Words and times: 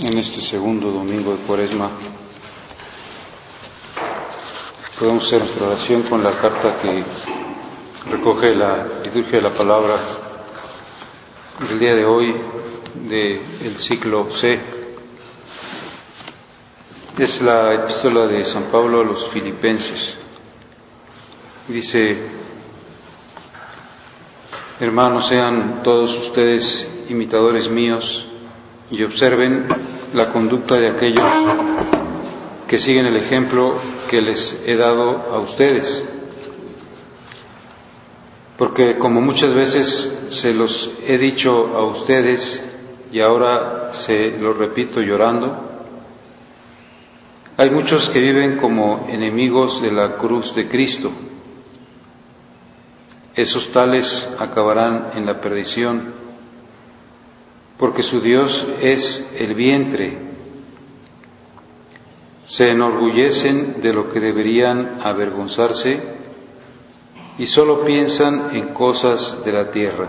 En 0.00 0.16
este 0.16 0.40
segundo 0.40 0.92
domingo 0.92 1.32
de 1.32 1.38
Cuaresma 1.38 1.90
podemos 4.96 5.24
hacer 5.24 5.40
nuestra 5.40 5.66
oración 5.66 6.02
con 6.04 6.22
la 6.22 6.38
carta 6.38 6.78
que 6.80 7.04
recoge 8.08 8.54
la 8.54 9.00
liturgia 9.02 9.38
de 9.38 9.42
la 9.42 9.54
palabra 9.54 10.00
del 11.68 11.78
día 11.80 11.96
de 11.96 12.04
hoy 12.04 12.32
del 13.08 13.74
ciclo 13.74 14.30
C. 14.30 14.60
Es 17.18 17.42
la 17.42 17.74
epístola 17.82 18.28
de 18.28 18.44
San 18.44 18.70
Pablo 18.70 19.00
a 19.00 19.04
los 19.04 19.28
filipenses. 19.30 20.16
Dice, 21.66 22.16
hermanos, 24.78 25.26
sean 25.26 25.82
todos 25.82 26.16
ustedes 26.18 26.88
imitadores 27.08 27.68
míos 27.68 28.27
y 28.90 29.02
observen 29.02 29.66
la 30.14 30.32
conducta 30.32 30.76
de 30.76 30.90
aquellos 30.90 31.24
que 32.66 32.78
siguen 32.78 33.06
el 33.06 33.16
ejemplo 33.16 33.78
que 34.10 34.20
les 34.20 34.62
he 34.66 34.76
dado 34.76 35.32
a 35.32 35.38
ustedes. 35.40 36.04
Porque 38.56 38.98
como 38.98 39.20
muchas 39.20 39.54
veces 39.54 40.26
se 40.30 40.52
los 40.52 40.92
he 41.06 41.16
dicho 41.16 41.50
a 41.50 41.86
ustedes 41.86 42.62
y 43.12 43.20
ahora 43.20 43.92
se 43.92 44.30
lo 44.38 44.52
repito 44.52 45.00
llorando, 45.00 45.68
hay 47.56 47.70
muchos 47.70 48.08
que 48.10 48.20
viven 48.20 48.58
como 48.58 49.06
enemigos 49.08 49.82
de 49.82 49.90
la 49.92 50.16
cruz 50.16 50.54
de 50.54 50.68
Cristo. 50.68 51.10
Esos 53.34 53.70
tales 53.70 54.28
acabarán 54.38 55.12
en 55.14 55.26
la 55.26 55.40
perdición 55.40 56.14
porque 57.78 58.02
su 58.02 58.20
Dios 58.20 58.66
es 58.80 59.32
el 59.36 59.54
vientre. 59.54 60.18
Se 62.42 62.70
enorgullecen 62.70 63.80
de 63.80 63.92
lo 63.92 64.10
que 64.10 64.20
deberían 64.20 65.00
avergonzarse 65.02 66.16
y 67.38 67.46
solo 67.46 67.84
piensan 67.84 68.54
en 68.56 68.74
cosas 68.74 69.44
de 69.44 69.52
la 69.52 69.70
tierra. 69.70 70.08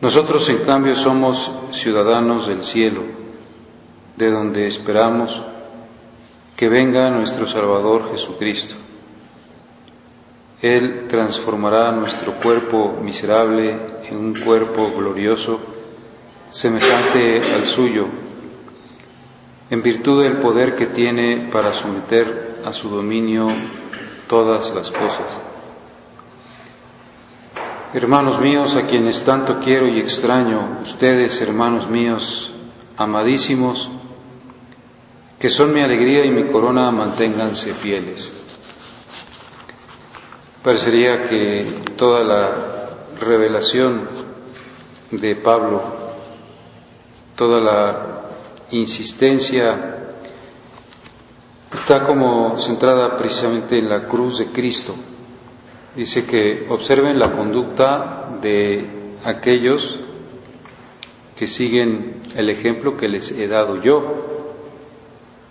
Nosotros, 0.00 0.48
en 0.48 0.64
cambio, 0.64 0.94
somos 0.96 1.52
ciudadanos 1.72 2.48
del 2.48 2.64
cielo, 2.64 3.02
de 4.16 4.30
donde 4.30 4.66
esperamos 4.66 5.40
que 6.56 6.68
venga 6.68 7.10
nuestro 7.10 7.46
Salvador 7.46 8.10
Jesucristo. 8.10 8.74
Él 10.60 11.06
transformará 11.08 11.92
nuestro 11.92 12.34
cuerpo 12.40 12.98
miserable 13.02 13.95
en 14.08 14.16
un 14.16 14.44
cuerpo 14.44 14.92
glorioso, 14.92 15.60
semejante 16.50 17.42
al 17.54 17.64
suyo, 17.66 18.06
en 19.68 19.82
virtud 19.82 20.22
del 20.22 20.38
poder 20.38 20.76
que 20.76 20.86
tiene 20.86 21.48
para 21.50 21.72
someter 21.74 22.60
a 22.64 22.72
su 22.72 22.88
dominio 22.88 23.48
todas 24.28 24.72
las 24.74 24.90
cosas. 24.90 25.42
Hermanos 27.94 28.40
míos, 28.40 28.76
a 28.76 28.86
quienes 28.86 29.24
tanto 29.24 29.58
quiero 29.60 29.88
y 29.88 30.00
extraño, 30.00 30.80
ustedes, 30.82 31.40
hermanos 31.40 31.88
míos, 31.88 32.54
amadísimos, 32.96 33.90
que 35.38 35.48
son 35.48 35.72
mi 35.72 35.80
alegría 35.80 36.24
y 36.24 36.30
mi 36.30 36.50
corona, 36.50 36.90
manténganse 36.90 37.74
fieles. 37.74 38.34
Parecería 40.62 41.28
que 41.28 41.82
toda 41.96 42.24
la 42.24 42.75
revelación 43.20 44.08
de 45.10 45.36
Pablo, 45.36 45.82
toda 47.36 47.60
la 47.60 48.06
insistencia 48.70 49.96
está 51.72 52.04
como 52.06 52.56
centrada 52.58 53.16
precisamente 53.16 53.78
en 53.78 53.88
la 53.88 54.08
cruz 54.08 54.38
de 54.38 54.46
Cristo. 54.50 54.94
Dice 55.94 56.26
que 56.26 56.66
observen 56.68 57.18
la 57.18 57.32
conducta 57.32 58.38
de 58.42 59.18
aquellos 59.24 60.00
que 61.36 61.46
siguen 61.46 62.22
el 62.34 62.50
ejemplo 62.50 62.96
que 62.96 63.08
les 63.08 63.30
he 63.32 63.46
dado 63.46 63.80
yo. 63.82 64.34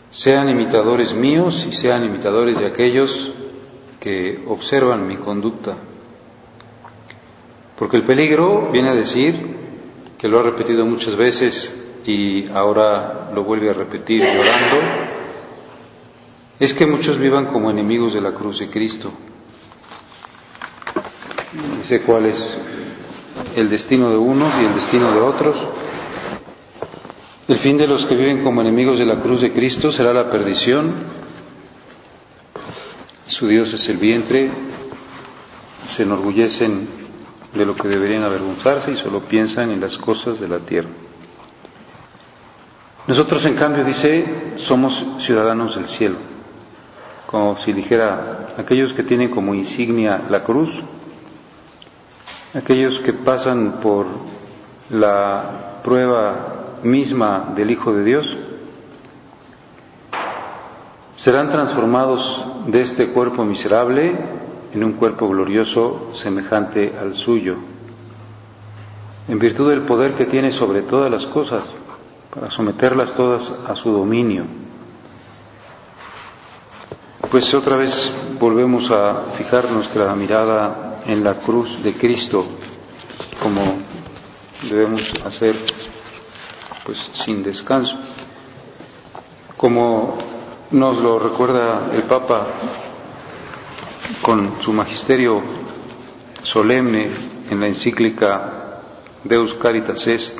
Sean 0.09 0.49
imitadores 0.49 1.15
míos 1.15 1.65
y 1.67 1.73
sean 1.73 2.03
imitadores 2.03 2.57
de 2.57 2.67
aquellos 2.67 3.33
que 3.99 4.43
observan 4.47 5.07
mi 5.07 5.17
conducta. 5.17 5.77
Porque 7.77 7.97
el 7.97 8.03
peligro 8.03 8.71
viene 8.71 8.89
a 8.89 8.93
decir, 8.93 9.55
que 10.17 10.27
lo 10.27 10.39
ha 10.39 10.43
repetido 10.43 10.85
muchas 10.85 11.15
veces 11.15 11.77
y 12.05 12.47
ahora 12.49 13.31
lo 13.33 13.43
vuelve 13.43 13.69
a 13.69 13.73
repetir 13.73 14.21
llorando, 14.21 14.77
es 16.59 16.73
que 16.73 16.85
muchos 16.85 17.19
vivan 17.19 17.51
como 17.51 17.69
enemigos 17.69 18.13
de 18.13 18.21
la 18.21 18.33
cruz 18.33 18.59
de 18.59 18.69
Cristo. 18.69 19.11
Dice 21.77 22.01
cuál 22.01 22.27
es 22.27 22.57
el 23.55 23.69
destino 23.69 24.09
de 24.09 24.17
unos 24.17 24.53
y 24.61 24.65
el 24.65 24.75
destino 24.75 25.11
de 25.11 25.19
otros. 25.19 25.55
El 27.47 27.57
fin 27.57 27.77
de 27.77 27.87
los 27.87 28.05
que 28.05 28.15
viven 28.15 28.43
como 28.43 28.61
enemigos 28.61 28.97
de 28.97 29.05
la 29.05 29.21
cruz 29.21 29.41
de 29.41 29.53
Cristo 29.53 29.91
será 29.91 30.13
la 30.13 30.29
perdición, 30.29 30.95
su 33.27 33.47
Dios 33.47 33.73
es 33.73 33.87
el 33.89 33.97
vientre, 33.97 34.49
se 35.85 36.03
enorgullecen 36.03 37.04
de 37.55 37.65
lo 37.65 37.75
que 37.75 37.87
deberían 37.87 38.23
avergonzarse 38.23 38.91
y 38.91 38.95
solo 38.95 39.21
piensan 39.21 39.71
en 39.71 39.79
las 39.79 39.97
cosas 39.97 40.39
de 40.39 40.47
la 40.47 40.59
tierra. 40.59 40.89
Nosotros, 43.07 43.45
en 43.45 43.55
cambio, 43.55 43.83
dice, 43.83 44.53
somos 44.57 45.05
ciudadanos 45.19 45.75
del 45.75 45.85
cielo, 45.85 46.17
como 47.27 47.55
si 47.57 47.71
dijera, 47.71 48.47
aquellos 48.57 48.93
que 48.93 49.03
tienen 49.03 49.31
como 49.31 49.53
insignia 49.53 50.23
la 50.29 50.43
cruz, 50.43 50.69
aquellos 52.53 52.99
que 53.01 53.13
pasan 53.13 53.79
por 53.81 54.07
la 54.89 55.81
prueba 55.83 56.79
misma 56.83 57.53
del 57.55 57.71
Hijo 57.71 57.93
de 57.93 58.03
Dios, 58.03 58.37
serán 61.15 61.49
transformados 61.49 62.45
de 62.67 62.81
este 62.81 63.11
cuerpo 63.11 63.43
miserable 63.45 64.44
en 64.75 64.83
un 64.83 64.91
cuerpo 64.93 65.29
glorioso 65.29 66.09
semejante 66.15 66.93
al 66.99 67.15
suyo, 67.15 67.55
en 69.25 69.39
virtud 69.39 69.69
del 69.69 69.85
poder 69.85 70.15
que 70.15 70.25
tiene 70.25 70.51
sobre 70.51 70.81
todas 70.81 71.09
las 71.09 71.25
cosas, 71.27 71.63
para 72.33 72.51
someterlas 72.51 73.15
todas 73.15 73.49
a 73.65 73.73
su 73.73 73.89
dominio. 73.89 74.43
Pues 77.31 77.53
otra 77.53 77.77
vez 77.77 78.13
volvemos 78.37 78.91
a 78.91 79.31
fijar 79.37 79.71
nuestra 79.71 80.13
mirada 80.13 81.01
en 81.05 81.23
la 81.23 81.39
cruz 81.39 81.81
de 81.81 81.93
Cristo, 81.93 82.45
como 83.41 83.61
debemos 84.61 85.03
hacer 85.23 85.55
pues 86.85 86.97
sin 87.13 87.43
descanso. 87.43 87.97
Como 89.55 90.17
nos 90.71 90.97
lo 90.97 91.17
recuerda 91.17 91.91
el 91.93 92.03
Papa 92.03 92.47
con 94.25 94.59
su 94.59 94.73
magisterio 94.73 95.39
solemne 96.41 97.11
en 97.47 97.59
la 97.59 97.67
encíclica 97.67 98.81
Deus 99.23 99.53
Caritas 99.61 100.07
Est. 100.07 100.35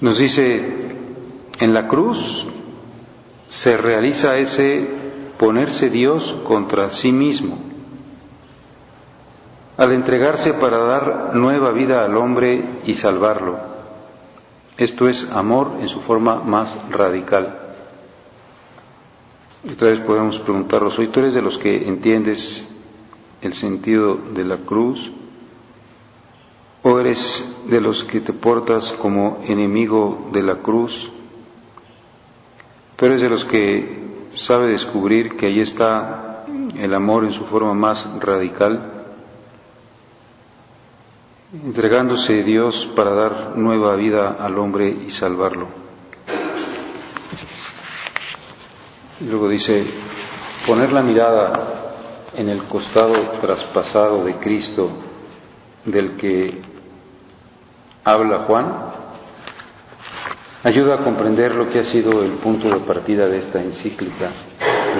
Nos 0.00 0.18
dice, 0.18 0.96
en 1.60 1.72
la 1.72 1.86
cruz 1.86 2.44
se 3.46 3.76
realiza 3.76 4.36
ese 4.36 5.32
ponerse 5.38 5.90
Dios 5.90 6.40
contra 6.42 6.90
sí 6.90 7.12
mismo, 7.12 7.58
al 9.76 9.92
entregarse 9.92 10.54
para 10.54 10.78
dar 10.78 11.36
nueva 11.36 11.70
vida 11.70 12.02
al 12.02 12.16
hombre 12.16 12.80
y 12.84 12.94
salvarlo. 12.94 13.60
Esto 14.76 15.06
es 15.06 15.24
amor 15.30 15.76
en 15.78 15.88
su 15.88 16.00
forma 16.00 16.42
más 16.42 16.76
radical. 16.90 17.65
Entonces 19.66 19.98
podemos 20.06 20.38
preguntarnos, 20.38 20.96
hoy 20.96 21.08
tú 21.08 21.18
eres 21.18 21.34
de 21.34 21.42
los 21.42 21.58
que 21.58 21.88
entiendes 21.88 22.68
el 23.40 23.52
sentido 23.52 24.14
de 24.14 24.44
la 24.44 24.58
cruz 24.58 25.10
o 26.82 27.00
eres 27.00 27.44
de 27.68 27.80
los 27.80 28.04
que 28.04 28.20
te 28.20 28.32
portas 28.32 28.92
como 28.92 29.40
enemigo 29.44 30.30
de 30.32 30.44
la 30.44 30.56
cruz. 30.58 31.10
Tú 32.94 33.06
eres 33.06 33.20
de 33.20 33.28
los 33.28 33.44
que 33.44 34.28
sabe 34.34 34.68
descubrir 34.68 35.36
que 35.36 35.46
ahí 35.46 35.58
está 35.58 36.44
el 36.78 36.94
amor 36.94 37.24
en 37.24 37.32
su 37.32 37.44
forma 37.46 37.74
más 37.74 38.08
radical, 38.20 38.92
entregándose 41.64 42.44
Dios 42.44 42.88
para 42.94 43.14
dar 43.14 43.58
nueva 43.58 43.96
vida 43.96 44.36
al 44.38 44.56
hombre 44.58 44.88
y 44.88 45.10
salvarlo. 45.10 45.85
Luego 49.20 49.48
dice, 49.48 49.86
poner 50.66 50.92
la 50.92 51.02
mirada 51.02 51.86
en 52.34 52.50
el 52.50 52.64
costado 52.64 53.14
traspasado 53.40 54.22
de 54.24 54.34
Cristo 54.36 54.90
del 55.86 56.18
que 56.18 56.60
habla 58.04 58.44
Juan, 58.46 58.74
ayuda 60.64 60.96
a 60.96 61.04
comprender 61.04 61.54
lo 61.54 61.70
que 61.70 61.78
ha 61.78 61.84
sido 61.84 62.22
el 62.22 62.32
punto 62.32 62.68
de 62.68 62.80
partida 62.80 63.26
de 63.26 63.38
esta 63.38 63.62
encíclica. 63.62 64.32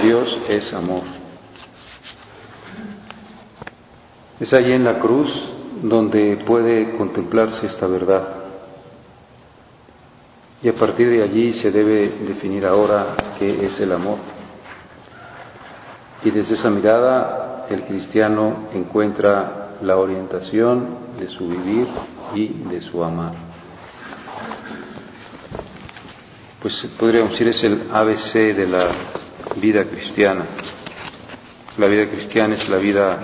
Dios 0.02 0.38
es 0.48 0.72
amor. 0.72 1.02
Es 4.40 4.52
allí 4.54 4.72
en 4.72 4.84
la 4.84 4.98
cruz 4.98 5.30
donde 5.82 6.42
puede 6.46 6.96
contemplarse 6.96 7.66
esta 7.66 7.86
verdad. 7.86 8.45
Y 10.62 10.69
a 10.69 10.73
partir 10.73 11.11
de 11.11 11.23
allí 11.23 11.53
se 11.53 11.70
debe 11.70 12.08
definir 12.26 12.64
ahora 12.64 13.14
qué 13.38 13.67
es 13.67 13.81
el 13.81 13.93
amor. 13.93 14.19
Y 16.25 16.31
desde 16.31 16.55
esa 16.55 16.70
mirada 16.70 17.67
el 17.69 17.85
cristiano 17.85 18.69
encuentra 18.73 19.76
la 19.82 19.97
orientación 19.97 20.99
de 21.19 21.29
su 21.29 21.49
vivir 21.49 21.87
y 22.35 22.49
de 22.49 22.81
su 22.81 23.05
amar. 23.05 23.35
Pues 26.62 26.75
podríamos 26.99 27.32
decir 27.32 27.49
es 27.49 27.64
el 27.64 27.88
ABC 27.93 28.32
de 28.56 28.67
la 28.67 28.87
vida 29.56 29.85
cristiana. 29.85 30.47
La 31.76 31.87
vida 31.87 32.08
cristiana 32.08 32.55
es 32.55 32.69
la 32.69 32.79
vida 32.79 33.19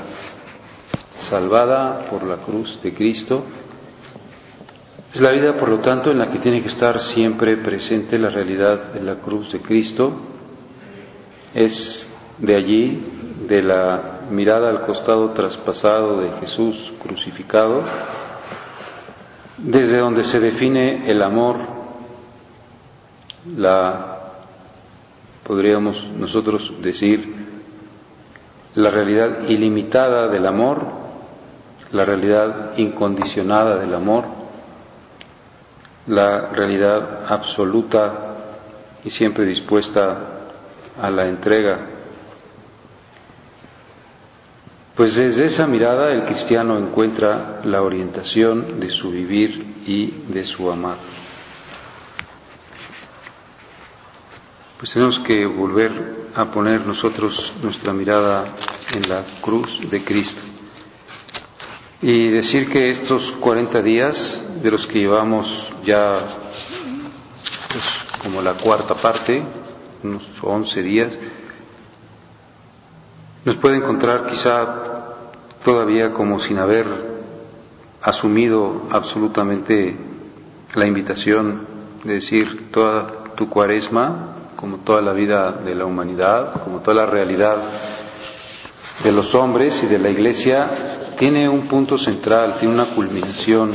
salvada 1.14 2.06
por 2.10 2.24
la 2.24 2.36
cruz 2.36 2.78
de 2.82 2.92
Cristo 2.92 3.44
es 5.12 5.20
la 5.20 5.30
vida, 5.32 5.58
por 5.58 5.68
lo 5.68 5.80
tanto, 5.80 6.10
en 6.10 6.18
la 6.18 6.30
que 6.30 6.38
tiene 6.38 6.62
que 6.62 6.70
estar 6.70 6.98
siempre 7.14 7.58
presente 7.58 8.18
la 8.18 8.30
realidad 8.30 8.92
de 8.94 9.02
la 9.02 9.16
cruz 9.16 9.52
de 9.52 9.60
Cristo. 9.60 10.10
Es 11.52 12.10
de 12.38 12.56
allí, 12.56 13.02
de 13.46 13.62
la 13.62 14.20
mirada 14.30 14.70
al 14.70 14.86
costado 14.86 15.30
traspasado 15.32 16.18
de 16.18 16.30
Jesús 16.40 16.92
crucificado, 17.02 17.82
desde 19.58 19.98
donde 19.98 20.24
se 20.24 20.40
define 20.40 21.10
el 21.10 21.20
amor, 21.20 21.58
la, 23.54 24.32
podríamos 25.44 26.04
nosotros 26.16 26.72
decir, 26.80 27.34
la 28.74 28.90
realidad 28.90 29.42
ilimitada 29.46 30.28
del 30.28 30.46
amor, 30.46 30.86
la 31.90 32.06
realidad 32.06 32.78
incondicionada 32.78 33.76
del 33.76 33.94
amor, 33.94 34.41
la 36.06 36.48
realidad 36.50 37.26
absoluta 37.28 38.32
y 39.04 39.10
siempre 39.10 39.44
dispuesta 39.44 40.50
a 41.00 41.10
la 41.10 41.26
entrega. 41.26 41.88
Pues 44.94 45.16
desde 45.16 45.46
esa 45.46 45.66
mirada 45.66 46.10
el 46.10 46.24
cristiano 46.24 46.78
encuentra 46.78 47.62
la 47.64 47.82
orientación 47.82 48.78
de 48.78 48.90
su 48.90 49.10
vivir 49.10 49.82
y 49.86 50.10
de 50.32 50.44
su 50.44 50.70
amar. 50.70 50.98
Pues 54.78 54.92
tenemos 54.92 55.20
que 55.20 55.46
volver 55.46 56.30
a 56.34 56.50
poner 56.50 56.84
nosotros 56.84 57.52
nuestra 57.62 57.92
mirada 57.92 58.44
en 58.94 59.08
la 59.08 59.22
cruz 59.40 59.78
de 59.88 60.04
Cristo 60.04 60.51
y 62.02 62.30
decir 62.30 62.68
que 62.68 62.90
estos 62.90 63.30
40 63.40 63.80
días 63.80 64.40
de 64.60 64.70
los 64.72 64.86
que 64.88 64.98
llevamos 64.98 65.72
ya 65.84 66.10
pues, 67.70 68.18
como 68.20 68.42
la 68.42 68.54
cuarta 68.54 68.96
parte, 68.96 69.40
unos 70.02 70.24
11 70.42 70.82
días, 70.82 71.16
nos 73.44 73.56
puede 73.58 73.76
encontrar 73.76 74.26
quizá 74.28 75.14
todavía 75.64 76.12
como 76.12 76.40
sin 76.40 76.58
haber 76.58 76.86
asumido 78.02 78.88
absolutamente 78.90 79.96
la 80.74 80.86
invitación 80.86 81.68
de 82.02 82.14
decir 82.14 82.72
toda 82.72 83.34
tu 83.36 83.48
cuaresma, 83.48 84.50
como 84.56 84.78
toda 84.78 85.00
la 85.02 85.12
vida 85.12 85.52
de 85.52 85.76
la 85.76 85.84
humanidad, 85.84 86.64
como 86.64 86.80
toda 86.80 87.04
la 87.04 87.06
realidad 87.06 87.56
de 89.04 89.12
los 89.12 89.34
hombres 89.36 89.84
y 89.84 89.86
de 89.86 89.98
la 90.00 90.10
iglesia, 90.10 91.01
tiene 91.18 91.48
un 91.48 91.62
punto 91.68 91.96
central, 91.96 92.56
tiene 92.58 92.74
una 92.74 92.94
culminación, 92.94 93.72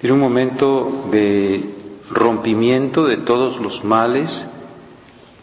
tiene 0.00 0.14
un 0.14 0.20
momento 0.20 1.06
de 1.10 1.74
rompimiento 2.10 3.04
de 3.04 3.18
todos 3.18 3.60
los 3.60 3.84
males, 3.84 4.46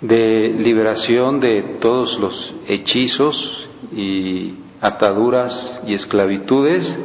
de 0.02 0.50
liberación 0.58 1.40
de 1.40 1.78
todos 1.82 2.20
los 2.20 2.54
hechizos 2.68 3.68
y 3.92 4.54
ataduras 4.82 5.82
y 5.86 5.94
esclavitudes. 5.94 6.98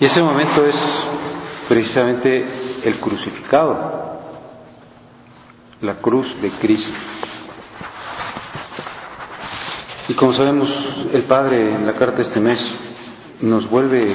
Y 0.00 0.04
ese 0.04 0.22
momento 0.22 0.66
es 0.66 0.76
precisamente 1.68 2.44
el 2.84 2.96
crucificado, 2.98 4.18
la 5.80 5.94
cruz 5.96 6.40
de 6.40 6.50
Cristo. 6.50 6.98
Y 10.08 10.14
como 10.14 10.32
sabemos, 10.32 10.68
el 11.12 11.22
Padre 11.22 11.74
en 11.74 11.86
la 11.86 11.94
carta 11.94 12.22
este 12.22 12.40
mes 12.40 12.74
nos 13.40 13.68
vuelve 13.68 14.14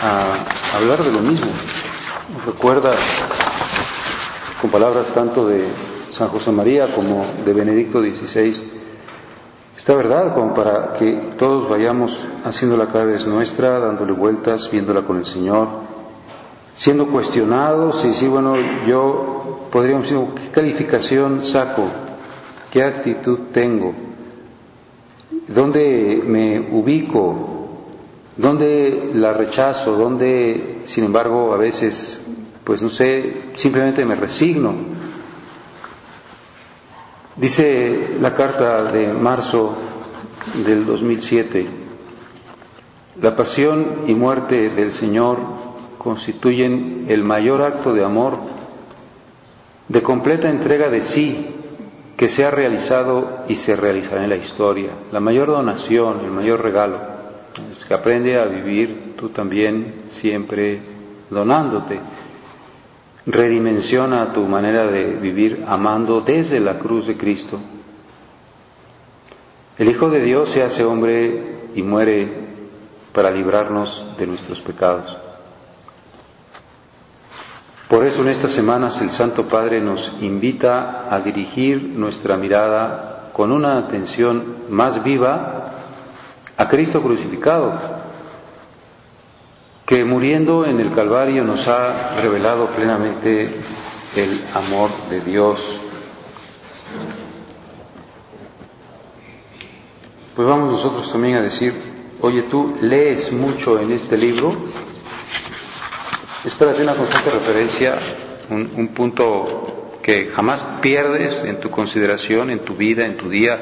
a 0.00 0.76
hablar 0.76 1.04
de 1.04 1.12
lo 1.12 1.20
mismo. 1.20 1.50
Nos 2.34 2.46
recuerda 2.46 2.94
con 4.60 4.70
palabras 4.70 5.12
tanto 5.14 5.46
de 5.46 5.68
San 6.10 6.28
José 6.28 6.50
María 6.52 6.94
como 6.94 7.26
de 7.44 7.52
Benedicto 7.52 8.00
XVI 8.00 8.80
esta 9.80 9.94
verdad 9.94 10.34
como 10.34 10.52
para 10.52 10.92
que 10.98 11.32
todos 11.38 11.66
vayamos 11.66 12.14
haciéndola 12.44 12.88
cada 12.88 13.06
vez 13.06 13.26
nuestra, 13.26 13.78
dándole 13.78 14.12
vueltas, 14.12 14.70
viéndola 14.70 15.00
con 15.06 15.16
el 15.16 15.24
Señor, 15.24 15.68
siendo 16.74 17.06
cuestionados 17.06 18.04
y 18.04 18.08
decir, 18.08 18.28
bueno, 18.28 18.56
yo 18.86 19.68
podríamos 19.72 20.02
decir, 20.02 20.18
¿qué 20.34 20.50
calificación 20.50 21.46
saco? 21.46 21.86
¿Qué 22.70 22.82
actitud 22.82 23.38
tengo? 23.54 23.94
¿Dónde 25.50 26.22
me 26.24 26.60
ubico? 26.60 27.68
¿Dónde 28.36 29.10
la 29.14 29.32
rechazo? 29.32 29.96
¿Dónde, 29.96 30.82
sin 30.84 31.04
embargo, 31.04 31.52
a 31.52 31.56
veces, 31.56 32.24
pues 32.62 32.80
no 32.80 32.88
sé, 32.88 33.50
simplemente 33.54 34.04
me 34.04 34.14
resigno? 34.14 34.74
Dice 37.34 38.16
la 38.20 38.32
carta 38.32 38.92
de 38.92 39.12
marzo 39.12 39.76
del 40.64 40.86
2007, 40.86 41.66
la 43.20 43.34
pasión 43.34 44.04
y 44.06 44.14
muerte 44.14 44.70
del 44.70 44.92
Señor 44.92 45.38
constituyen 45.98 47.06
el 47.08 47.24
mayor 47.24 47.62
acto 47.62 47.92
de 47.92 48.04
amor, 48.04 48.38
de 49.88 50.00
completa 50.00 50.48
entrega 50.48 50.88
de 50.88 51.00
sí 51.00 51.59
que 52.20 52.28
se 52.28 52.44
ha 52.44 52.50
realizado 52.50 53.46
y 53.48 53.54
se 53.54 53.74
realizará 53.74 54.22
en 54.22 54.28
la 54.28 54.36
historia. 54.36 54.90
La 55.10 55.20
mayor 55.20 55.48
donación, 55.48 56.20
el 56.20 56.30
mayor 56.30 56.62
regalo, 56.62 56.98
es 57.72 57.82
que 57.86 57.94
aprende 57.94 58.38
a 58.38 58.44
vivir 58.44 59.14
tú 59.16 59.30
también 59.30 60.02
siempre 60.08 60.82
donándote. 61.30 61.98
Redimensiona 63.24 64.34
tu 64.34 64.42
manera 64.42 64.84
de 64.84 65.14
vivir 65.14 65.64
amando 65.66 66.20
desde 66.20 66.60
la 66.60 66.78
cruz 66.78 67.06
de 67.06 67.16
Cristo. 67.16 67.58
El 69.78 69.88
Hijo 69.88 70.10
de 70.10 70.20
Dios 70.20 70.50
se 70.50 70.62
hace 70.62 70.84
hombre 70.84 71.70
y 71.74 71.82
muere 71.82 72.28
para 73.14 73.30
librarnos 73.30 74.08
de 74.18 74.26
nuestros 74.26 74.60
pecados. 74.60 75.19
Por 77.90 78.06
eso 78.06 78.22
en 78.22 78.28
estas 78.28 78.52
semanas 78.52 79.00
el 79.02 79.10
Santo 79.10 79.48
Padre 79.48 79.80
nos 79.80 80.14
invita 80.20 81.12
a 81.12 81.18
dirigir 81.18 81.82
nuestra 81.82 82.36
mirada 82.36 83.30
con 83.32 83.50
una 83.50 83.78
atención 83.78 84.58
más 84.68 85.02
viva 85.02 85.72
a 86.56 86.68
Cristo 86.68 87.02
crucificado, 87.02 87.80
que 89.84 90.04
muriendo 90.04 90.64
en 90.66 90.78
el 90.78 90.92
Calvario 90.92 91.42
nos 91.42 91.66
ha 91.66 92.14
revelado 92.20 92.68
plenamente 92.76 93.58
el 94.14 94.44
amor 94.54 94.90
de 95.10 95.20
Dios. 95.22 95.80
Pues 100.36 100.48
vamos 100.48 100.74
nosotros 100.74 101.10
también 101.10 101.38
a 101.38 101.42
decir, 101.42 101.74
oye, 102.20 102.42
tú 102.42 102.76
lees 102.82 103.32
mucho 103.32 103.80
en 103.80 103.90
este 103.90 104.16
libro, 104.16 104.54
Espérate 106.42 106.82
una 106.82 106.96
constante 106.96 107.30
referencia, 107.30 107.98
un, 108.48 108.70
un 108.74 108.88
punto 108.94 109.98
que 110.02 110.28
jamás 110.28 110.64
pierdes 110.80 111.44
en 111.44 111.60
tu 111.60 111.68
consideración, 111.70 112.48
en 112.48 112.64
tu 112.64 112.74
vida, 112.74 113.04
en 113.04 113.18
tu 113.18 113.28
día. 113.28 113.58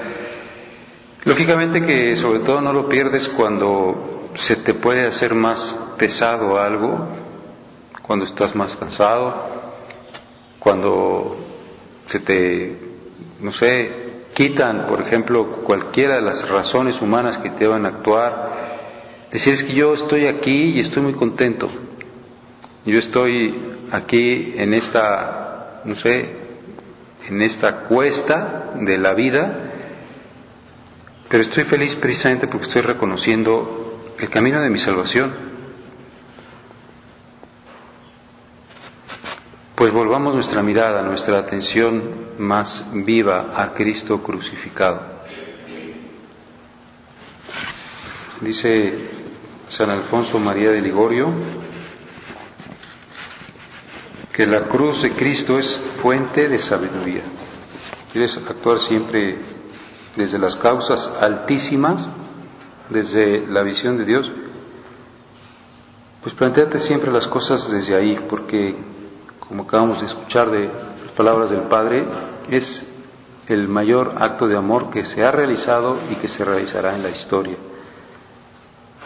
Lógicamente 1.25 1.85
que 1.85 2.15
sobre 2.15 2.39
todo 2.39 2.61
no 2.61 2.73
lo 2.73 2.89
pierdes 2.89 3.29
cuando 3.31 4.31
se 4.35 4.55
te 4.57 4.75
puede 4.75 5.09
hacer 5.09 5.35
más 5.35 5.77
pesado 5.99 6.57
algo, 6.57 7.09
cuando 8.03 8.27
estás 8.27 8.55
más 8.55 8.77
cansado, 8.77 9.75
cuando 10.61 11.37
se 12.07 12.21
te, 12.21 12.79
no 13.41 13.51
sé, 13.51 14.27
quitan, 14.35 14.87
por 14.87 15.05
ejemplo, 15.05 15.65
cualquiera 15.65 16.15
de 16.15 16.23
las 16.23 16.49
razones 16.49 17.03
humanas 17.03 17.39
que 17.39 17.51
te 17.51 17.67
van 17.67 17.87
a 17.87 17.89
actuar. 17.89 18.69
Decir 19.33 19.55
es 19.55 19.65
que 19.65 19.75
yo 19.75 19.95
estoy 19.95 20.27
aquí 20.27 20.77
y 20.77 20.79
estoy 20.79 21.03
muy 21.03 21.15
contento. 21.15 21.69
Yo 22.89 23.01
estoy 23.01 23.55
aquí 23.93 24.55
en 24.57 24.73
esta, 24.73 25.83
no 25.85 25.95
sé, 25.95 26.39
en 27.27 27.43
esta 27.43 27.81
cuesta 27.81 28.73
de 28.81 28.97
la 28.97 29.13
vida, 29.13 29.73
pero 31.29 31.43
estoy 31.43 31.65
feliz 31.65 31.97
precisamente 31.97 32.49
porque 32.49 32.67
estoy 32.67 32.81
reconociendo 32.81 34.15
el 34.19 34.31
camino 34.31 34.63
de 34.63 34.71
mi 34.71 34.79
salvación. 34.79 35.37
Pues 39.75 39.93
volvamos 39.93 40.33
nuestra 40.33 40.63
mirada, 40.63 41.03
nuestra 41.03 41.41
atención 41.41 42.37
más 42.39 42.89
viva 43.05 43.53
a 43.55 43.75
Cristo 43.75 44.23
crucificado. 44.23 45.03
Dice 48.41 49.11
San 49.67 49.91
Alfonso 49.91 50.39
María 50.39 50.71
de 50.71 50.81
Ligorio, 50.81 51.68
que 54.39 54.47
la 54.47 54.69
cruz 54.69 55.03
de 55.03 55.17
Cristo 55.17 55.59
es 55.59 55.77
fuente 56.01 56.49
de 56.49 56.59
sabiduría. 56.59 57.25
Quieres 58.13 58.37
actuar 58.37 58.79
siempre 58.79 59.37
desde 60.15 60.39
las 60.39 60.55
causas 60.55 61.13
altísimas, 61.21 62.09
desde 62.89 63.45
la 63.49 63.65
visión 63.65 63.99
de 63.99 64.05
Dios, 64.05 64.31
pues 66.23 66.37
planteate 66.37 66.79
siempre 66.79 67.11
las 67.11 67.27
cosas 67.27 67.69
desde 67.69 67.97
ahí, 67.97 68.17
porque 68.31 68.77
como 69.41 69.65
acabamos 69.65 70.01
de 70.01 70.07
escuchar 70.07 70.53
de 70.53 70.67
las 70.67 71.13
palabras 71.17 71.51
del 71.51 71.63
Padre, 71.63 72.07
es 72.49 72.89
el 73.49 73.67
mayor 73.67 74.23
acto 74.23 74.47
de 74.47 74.57
amor 74.57 74.91
que 74.91 75.05
se 75.05 75.25
ha 75.25 75.33
realizado 75.33 75.99
y 76.13 76.15
que 76.15 76.29
se 76.29 76.45
realizará 76.45 76.95
en 76.95 77.03
la 77.03 77.11
historia. 77.11 77.57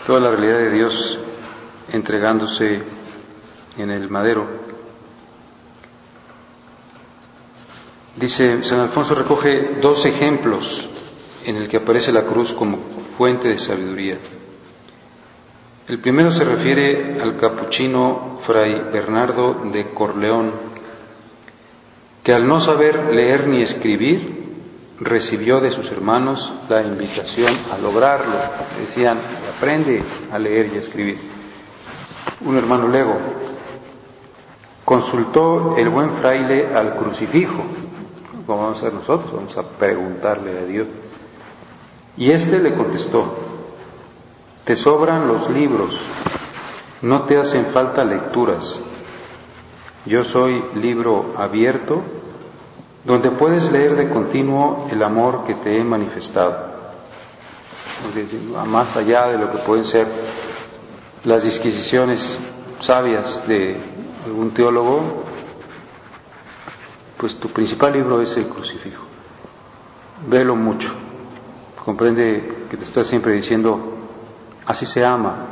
Toda 0.07 0.21
la 0.21 0.31
realidad 0.31 0.59
de 0.59 0.75
Dios 0.75 1.19
entregándose 1.89 2.83
en 3.79 3.91
el 3.91 4.11
madero 4.11 4.72
Dice, 8.17 8.63
San 8.63 8.81
Alfonso 8.81 9.15
recoge 9.15 9.81
dos 9.81 10.05
ejemplos 10.05 10.89
en 11.45 11.57
el 11.57 11.69
que 11.69 11.79
aparece 11.79 12.13
la 12.13 12.25
cruz 12.25 12.53
como 12.53 12.79
fuente 13.17 13.49
de 13.49 13.57
sabiduría. 13.57 14.19
El 15.89 16.01
primero 16.01 16.31
se 16.31 16.45
refiere 16.45 17.21
al 17.21 17.39
capuchino 17.39 18.37
fray 18.41 18.91
Bernardo 18.93 19.63
de 19.73 19.91
Corleón, 19.93 20.53
que 22.23 22.35
al 22.35 22.47
no 22.47 22.61
saber 22.61 23.07
leer 23.13 23.49
ni 23.49 23.63
escribir, 23.63 24.43
recibió 25.01 25.61
de 25.61 25.73
sus 25.73 25.91
hermanos 25.91 26.53
la 26.69 26.83
invitación 26.83 27.53
a 27.73 27.79
lograrlo. 27.79 28.39
Decían, 28.79 29.19
aprende 29.57 30.05
a 30.31 30.39
leer 30.39 30.71
y 30.73 30.77
a 30.77 30.81
escribir. 30.81 31.19
Un 32.43 32.57
hermano 32.57 32.89
lego 32.89 33.19
consultó 34.85 35.77
el 35.77 35.89
buen 35.89 36.11
fraile 36.13 36.69
al 36.75 36.97
crucifijo 36.97 37.65
como 38.47 38.63
vamos 38.63 38.77
a 38.77 38.81
hacer 38.81 38.95
nosotros, 38.95 39.33
vamos 39.33 39.57
a 39.57 39.63
preguntarle 39.63 40.59
a 40.59 40.65
Dios. 40.65 40.89
Y 42.17 42.31
éste 42.31 42.59
le 42.59 42.77
contestó, 42.77 43.35
te 44.65 44.77
sobran 44.77 45.27
los 45.29 45.49
libros, 45.51 45.99
no 47.03 47.25
te 47.25 47.39
hacen 47.39 47.67
falta 47.67 48.05
lecturas. 48.05 48.83
Yo 50.05 50.25
soy 50.25 50.63
libro 50.75 51.35
abierto 51.37 52.03
donde 53.05 53.31
puedes 53.33 53.71
leer 53.71 53.97
de 53.97 54.09
continuo 54.11 54.89
el 54.91 55.03
amor 55.03 55.45
que 55.45 55.55
te 55.57 55.79
he 55.79 55.85
manifestado. 55.85 56.73
Más 58.67 58.97
allá 58.97 59.29
de 59.29 59.39
lo 59.39 59.51
que 59.51 59.59
pueden 59.59 59.85
ser 59.85 60.09
las 61.25 61.45
disquisiciones 61.45 62.39
sabias 62.81 63.47
de 63.47 63.81
algún 64.27 64.53
teólogo, 64.53 65.25
pues 67.23 67.37
tu 67.37 67.51
principal 67.51 67.93
libro 67.93 68.21
es 68.21 68.37
el 68.37 68.49
crucifijo. 68.49 69.05
Velo 70.27 70.57
mucho. 70.57 70.93
Comprende 71.85 72.67
que 72.69 72.77
te 72.77 72.83
está 72.83 73.05
siempre 73.05 73.33
diciendo, 73.35 73.95
así 74.67 74.87
se 74.87 75.05
ama. 75.05 75.47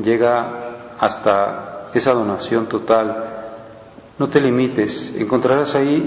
Llega 0.00 0.94
hasta 1.00 1.90
esa 1.92 2.12
donación 2.12 2.68
total. 2.68 3.24
No 4.16 4.28
te 4.28 4.40
limites. 4.40 5.12
Encontrarás 5.16 5.74
ahí 5.74 5.98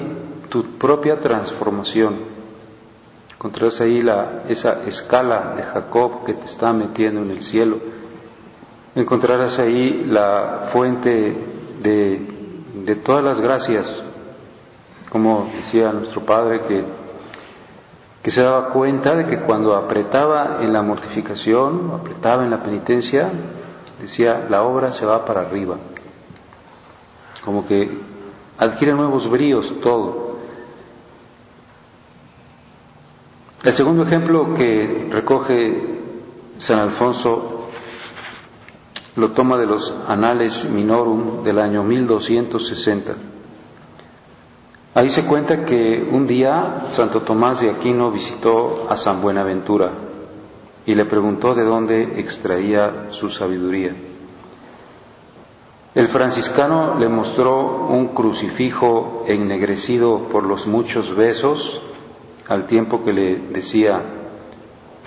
tu 0.47 0.77
propia 0.77 1.19
transformación. 1.19 2.19
Encontrarás 3.33 3.81
ahí 3.81 4.01
la, 4.01 4.43
esa 4.47 4.83
escala 4.85 5.53
de 5.57 5.63
Jacob 5.63 6.23
que 6.25 6.35
te 6.35 6.45
está 6.45 6.71
metiendo 6.71 7.23
en 7.23 7.31
el 7.31 7.43
cielo. 7.43 7.77
Encontrarás 8.95 9.59
ahí 9.59 10.05
la 10.05 10.69
fuente 10.71 11.09
de, 11.83 12.21
de 12.85 12.95
todas 12.95 13.21
las 13.21 13.41
gracias 13.41 14.05
como 15.09 15.49
decía 15.55 15.91
nuestro 15.91 16.23
Padre, 16.23 16.61
que, 16.67 16.85
que 18.21 18.31
se 18.31 18.41
daba 18.41 18.69
cuenta 18.69 19.15
de 19.15 19.25
que 19.25 19.41
cuando 19.41 19.75
apretaba 19.75 20.59
en 20.61 20.71
la 20.71 20.81
mortificación, 20.81 21.91
apretaba 21.99 22.43
en 22.43 22.51
la 22.51 22.61
penitencia, 22.61 23.31
decía, 23.99 24.45
la 24.49 24.63
obra 24.63 24.91
se 24.91 25.05
va 25.05 25.25
para 25.25 25.41
arriba, 25.41 25.77
como 27.43 27.65
que 27.65 27.99
adquiere 28.57 28.93
nuevos 28.93 29.29
bríos 29.29 29.79
todo. 29.81 30.29
El 33.63 33.73
segundo 33.73 34.03
ejemplo 34.03 34.53
que 34.55 35.09
recoge 35.11 35.99
San 36.59 36.79
Alfonso 36.79 37.67
lo 39.15 39.31
toma 39.31 39.57
de 39.57 39.65
los 39.65 39.93
Anales 40.07 40.69
Minorum 40.69 41.43
del 41.43 41.59
año 41.59 41.83
1260. 41.83 43.15
Ahí 44.95 45.09
se 45.09 45.25
cuenta 45.25 45.65
que 45.65 46.01
un 46.11 46.25
día 46.25 46.85
Santo 46.89 47.21
Tomás 47.21 47.61
de 47.61 47.69
Aquino 47.69 48.09
visitó 48.09 48.87
a 48.89 48.97
San 48.97 49.21
Buenaventura 49.21 49.91
y 50.83 50.95
le 50.95 51.05
preguntó 51.05 51.53
de 51.53 51.63
dónde 51.63 52.19
extraía 52.19 53.09
su 53.11 53.29
sabiduría. 53.29 53.95
El 55.93 56.07
franciscano 56.07 56.97
le 56.97 57.07
mostró 57.07 57.87
un 57.87 58.07
crucifijo 58.07 59.25
ennegrecido 59.27 60.27
por 60.29 60.43
los 60.43 60.65
muchos 60.65 61.15
besos, 61.15 61.83
al 62.47 62.65
tiempo 62.65 63.03
que 63.03 63.13
le 63.13 63.35
decía, 63.49 64.01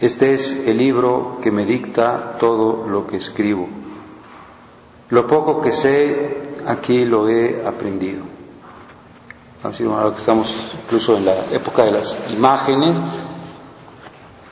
este 0.00 0.32
es 0.32 0.62
el 0.64 0.78
libro 0.78 1.38
que 1.42 1.50
me 1.50 1.66
dicta 1.66 2.36
todo 2.38 2.86
lo 2.86 3.08
que 3.08 3.16
escribo. 3.16 3.68
Lo 5.10 5.26
poco 5.26 5.60
que 5.60 5.72
sé, 5.72 6.36
aquí 6.66 7.04
lo 7.04 7.28
he 7.28 7.66
aprendido 7.66 8.41
ahora 9.64 10.10
que 10.10 10.18
estamos 10.18 10.52
incluso 10.82 11.16
en 11.16 11.24
la 11.24 11.44
época 11.52 11.84
de 11.84 11.92
las 11.92 12.18
imágenes, 12.30 12.96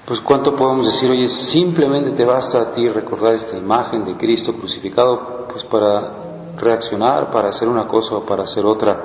pues 0.06 0.20
cuánto 0.20 0.54
podemos 0.54 0.86
decir, 0.86 1.10
oye, 1.10 1.26
simplemente 1.26 2.12
te 2.12 2.24
basta 2.24 2.58
a 2.60 2.72
ti 2.72 2.88
recordar 2.88 3.34
esta 3.34 3.56
imagen 3.56 4.04
de 4.04 4.16
Cristo 4.16 4.54
crucificado, 4.54 5.48
pues 5.50 5.64
para 5.64 6.54
reaccionar, 6.56 7.30
para 7.30 7.48
hacer 7.48 7.66
una 7.66 7.88
cosa 7.88 8.16
o 8.16 8.24
para 8.24 8.44
hacer 8.44 8.64
otra, 8.64 9.02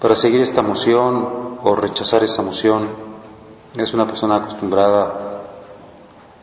para 0.00 0.16
seguir 0.16 0.40
esta 0.40 0.60
emoción 0.60 1.58
o 1.62 1.74
rechazar 1.74 2.22
esa 2.22 2.40
emoción. 2.40 2.88
Es 3.76 3.92
una 3.92 4.06
persona 4.06 4.36
acostumbrada 4.36 5.42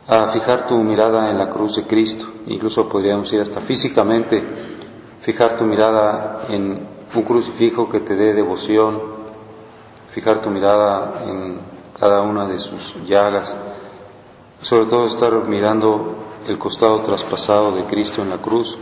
a 0.06 0.28
fijar 0.32 0.68
tu 0.68 0.76
mirada 0.76 1.30
en 1.30 1.38
la 1.38 1.50
cruz 1.50 1.76
de 1.76 1.86
Cristo, 1.86 2.26
incluso 2.46 2.88
podríamos 2.88 3.32
ir 3.32 3.40
hasta 3.40 3.60
físicamente 3.60 4.42
fijar 5.20 5.56
tu 5.56 5.64
mirada 5.64 6.46
en 6.48 6.99
un 7.14 7.22
crucifijo 7.22 7.88
que 7.88 8.00
te 8.00 8.14
dé 8.14 8.34
devoción, 8.34 9.00
fijar 10.12 10.40
tu 10.40 10.50
mirada 10.50 11.22
en 11.24 11.60
cada 11.98 12.22
una 12.22 12.46
de 12.46 12.58
sus 12.58 12.94
llagas, 13.06 13.56
sobre 14.60 14.86
todo 14.86 15.04
estar 15.04 15.32
mirando 15.48 16.16
el 16.46 16.58
costado 16.58 17.02
traspasado 17.02 17.72
de 17.72 17.84
Cristo 17.86 18.22
en 18.22 18.30
la 18.30 18.38
cruz. 18.38 18.76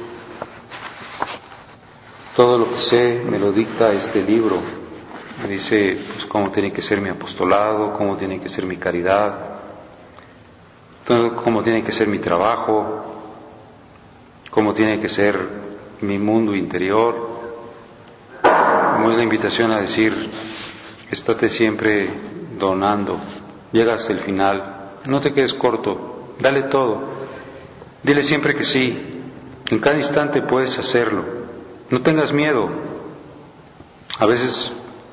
Todo 2.36 2.58
lo 2.58 2.64
que 2.66 2.78
sé 2.78 3.22
me 3.28 3.38
lo 3.38 3.50
dicta 3.50 3.92
este 3.92 4.22
libro. 4.22 4.56
Me 5.42 5.48
dice 5.48 5.98
pues, 6.12 6.26
cómo 6.26 6.50
tiene 6.50 6.72
que 6.72 6.82
ser 6.82 7.00
mi 7.00 7.08
apostolado, 7.08 7.96
cómo 7.96 8.16
tiene 8.16 8.40
que 8.40 8.48
ser 8.48 8.64
mi 8.66 8.76
caridad, 8.76 9.60
cómo 11.44 11.62
tiene 11.62 11.84
que 11.84 11.92
ser 11.92 12.08
mi 12.08 12.18
trabajo, 12.18 13.04
cómo 14.50 14.72
tiene 14.72 15.00
que 15.00 15.08
ser 15.08 15.48
mi 16.00 16.18
mundo 16.18 16.54
interior. 16.54 17.37
Como 18.98 19.12
es 19.12 19.16
la 19.18 19.22
invitación 19.22 19.70
a 19.70 19.80
decir, 19.80 20.12
estate 21.08 21.48
siempre 21.48 22.10
donando, 22.58 23.16
llega 23.70 23.94
hasta 23.94 24.12
el 24.12 24.18
final, 24.18 24.94
no 25.06 25.20
te 25.20 25.32
quedes 25.32 25.54
corto, 25.54 26.34
dale 26.40 26.62
todo, 26.62 27.04
dile 28.02 28.24
siempre 28.24 28.56
que 28.56 28.64
sí, 28.64 28.88
en 29.70 29.78
cada 29.78 29.94
instante 29.98 30.42
puedes 30.42 30.76
hacerlo, 30.80 31.22
no 31.90 32.02
tengas 32.02 32.32
miedo. 32.32 32.68
A 34.18 34.26
veces 34.26 34.72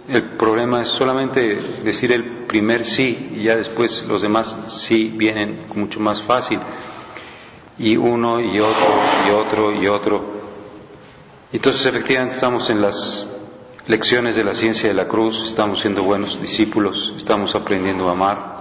el 0.09 0.31
problema 0.35 0.81
es 0.81 0.89
solamente 0.89 1.43
decir 1.83 2.11
el 2.11 2.47
primer 2.47 2.85
sí 2.85 3.33
y 3.35 3.43
ya 3.43 3.55
después 3.55 4.03
los 4.07 4.23
demás 4.23 4.61
sí 4.65 5.09
vienen 5.15 5.67
mucho 5.75 5.99
más 5.99 6.23
fácil. 6.23 6.59
Y 7.77 7.97
uno 7.97 8.39
y 8.41 8.59
otro 8.59 8.95
y 9.27 9.29
otro 9.29 9.71
y 9.79 9.85
otro. 9.87 10.25
Entonces 11.53 11.85
efectivamente 11.85 12.33
estamos 12.33 12.67
en 12.71 12.81
las 12.81 13.29
lecciones 13.87 14.35
de 14.35 14.43
la 14.43 14.53
ciencia 14.53 14.89
de 14.89 14.95
la 14.95 15.07
cruz, 15.07 15.45
estamos 15.45 15.81
siendo 15.81 16.03
buenos 16.03 16.41
discípulos, 16.41 17.13
estamos 17.15 17.55
aprendiendo 17.55 18.07
a 18.07 18.11
amar. 18.11 18.55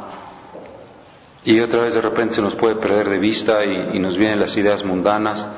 Y 1.45 1.61
otra 1.61 1.81
vez 1.81 1.95
de 1.95 2.01
repente 2.01 2.37
se 2.37 2.43
nos 2.43 2.55
puede 2.55 2.77
perder 2.77 3.09
de 3.11 3.19
vista 3.19 3.61
y, 3.65 3.97
y 3.97 4.01
nos 4.01 4.17
vienen 4.17 4.41
las 4.41 4.57
ideas 4.57 4.85
mundanas 4.85 5.49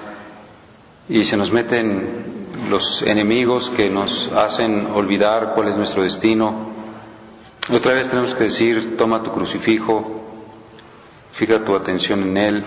y 1.08 1.24
se 1.24 1.36
nos 1.36 1.52
meten 1.52 2.36
los 2.68 3.02
enemigos 3.02 3.70
que 3.70 3.88
nos 3.88 4.28
hacen 4.32 4.86
olvidar 4.86 5.52
cuál 5.54 5.68
es 5.68 5.76
nuestro 5.76 6.02
destino. 6.02 6.74
Otra 7.72 7.94
vez 7.94 8.08
tenemos 8.08 8.34
que 8.34 8.44
decir, 8.44 8.96
toma 8.96 9.22
tu 9.22 9.30
crucifijo, 9.30 10.22
fija 11.32 11.64
tu 11.64 11.74
atención 11.76 12.22
en 12.22 12.36
él, 12.36 12.64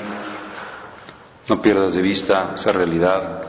no 1.48 1.62
pierdas 1.62 1.94
de 1.94 2.02
vista 2.02 2.52
esa 2.56 2.72
realidad. 2.72 3.49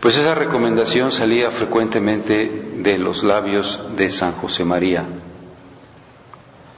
Pues 0.00 0.16
esa 0.16 0.34
recomendación 0.34 1.10
salía 1.10 1.50
frecuentemente 1.50 2.74
de 2.78 2.98
los 2.98 3.24
labios 3.24 3.82
de 3.96 4.10
San 4.10 4.32
José 4.32 4.64
María. 4.64 5.04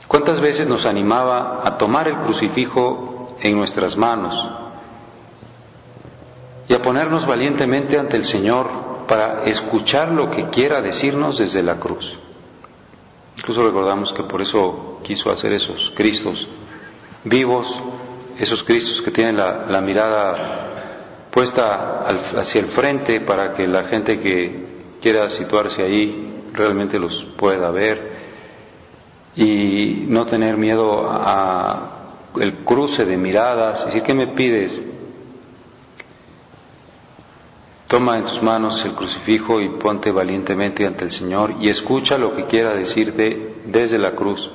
¿Cuántas 0.06 0.40
veces 0.40 0.66
nos 0.66 0.87
animaba 0.87 1.62
a 1.64 1.76
tomar 1.76 2.08
el 2.08 2.18
crucifijo 2.18 3.37
en 3.40 3.56
nuestras 3.56 3.96
manos? 3.96 4.34
y 6.68 6.75
a 6.75 6.82
ponernos 6.82 7.26
valientemente 7.26 7.98
ante 7.98 8.16
el 8.16 8.25
Señor 8.25 9.06
para 9.08 9.44
escuchar 9.44 10.12
lo 10.12 10.30
que 10.30 10.50
quiera 10.50 10.80
decirnos 10.82 11.38
desde 11.38 11.62
la 11.62 11.80
cruz. 11.80 12.18
Incluso 13.38 13.66
recordamos 13.66 14.12
que 14.12 14.25
por 14.25 14.42
eso 14.42 15.00
quiso 15.02 15.30
hacer 15.30 15.54
esos 15.54 15.92
Cristos 15.96 16.46
vivos, 17.25 17.80
esos 18.38 18.62
Cristos 18.64 19.00
que 19.00 19.10
tienen 19.10 19.37
la, 19.37 19.80
mirada 19.80 20.67
puesta 21.30 22.04
hacia 22.04 22.61
el 22.61 22.68
frente 22.68 23.20
para 23.20 23.52
que 23.52 23.66
la 23.66 23.88
gente 23.88 24.20
que 24.20 24.66
quiera 25.00 25.28
situarse 25.28 25.82
ahí 25.82 26.45
realmente 26.52 26.99
los 26.99 27.25
pueda 27.36 27.71
ver 27.71 28.19
y 29.36 30.04
no 30.08 30.26
tener 30.26 30.56
miedo 30.56 31.08
a 31.08 31.95
el 32.41 32.64
cruce 32.64 33.04
de 33.04 33.17
miradas, 33.17 33.86
decir, 33.86 34.02
¿qué 34.02 34.14
me 34.14 34.28
pides? 34.28 34.80
Toma 37.86 38.17
en 38.17 38.25
tus 38.25 38.43
manos 38.43 38.84
el 38.84 38.95
crucifijo 38.95 39.60
y 39.60 39.71
ponte 39.78 40.12
valientemente 40.12 40.86
ante 40.86 41.04
el 41.04 41.10
Señor 41.10 41.54
y 41.60 41.71
escucha 41.71 42.19
lo 42.19 42.34
que 42.34 42.45
quiera 42.45 42.75
decirte 42.75 43.62
desde 43.64 43.99
la 43.99 44.14
cruz. 44.14 44.50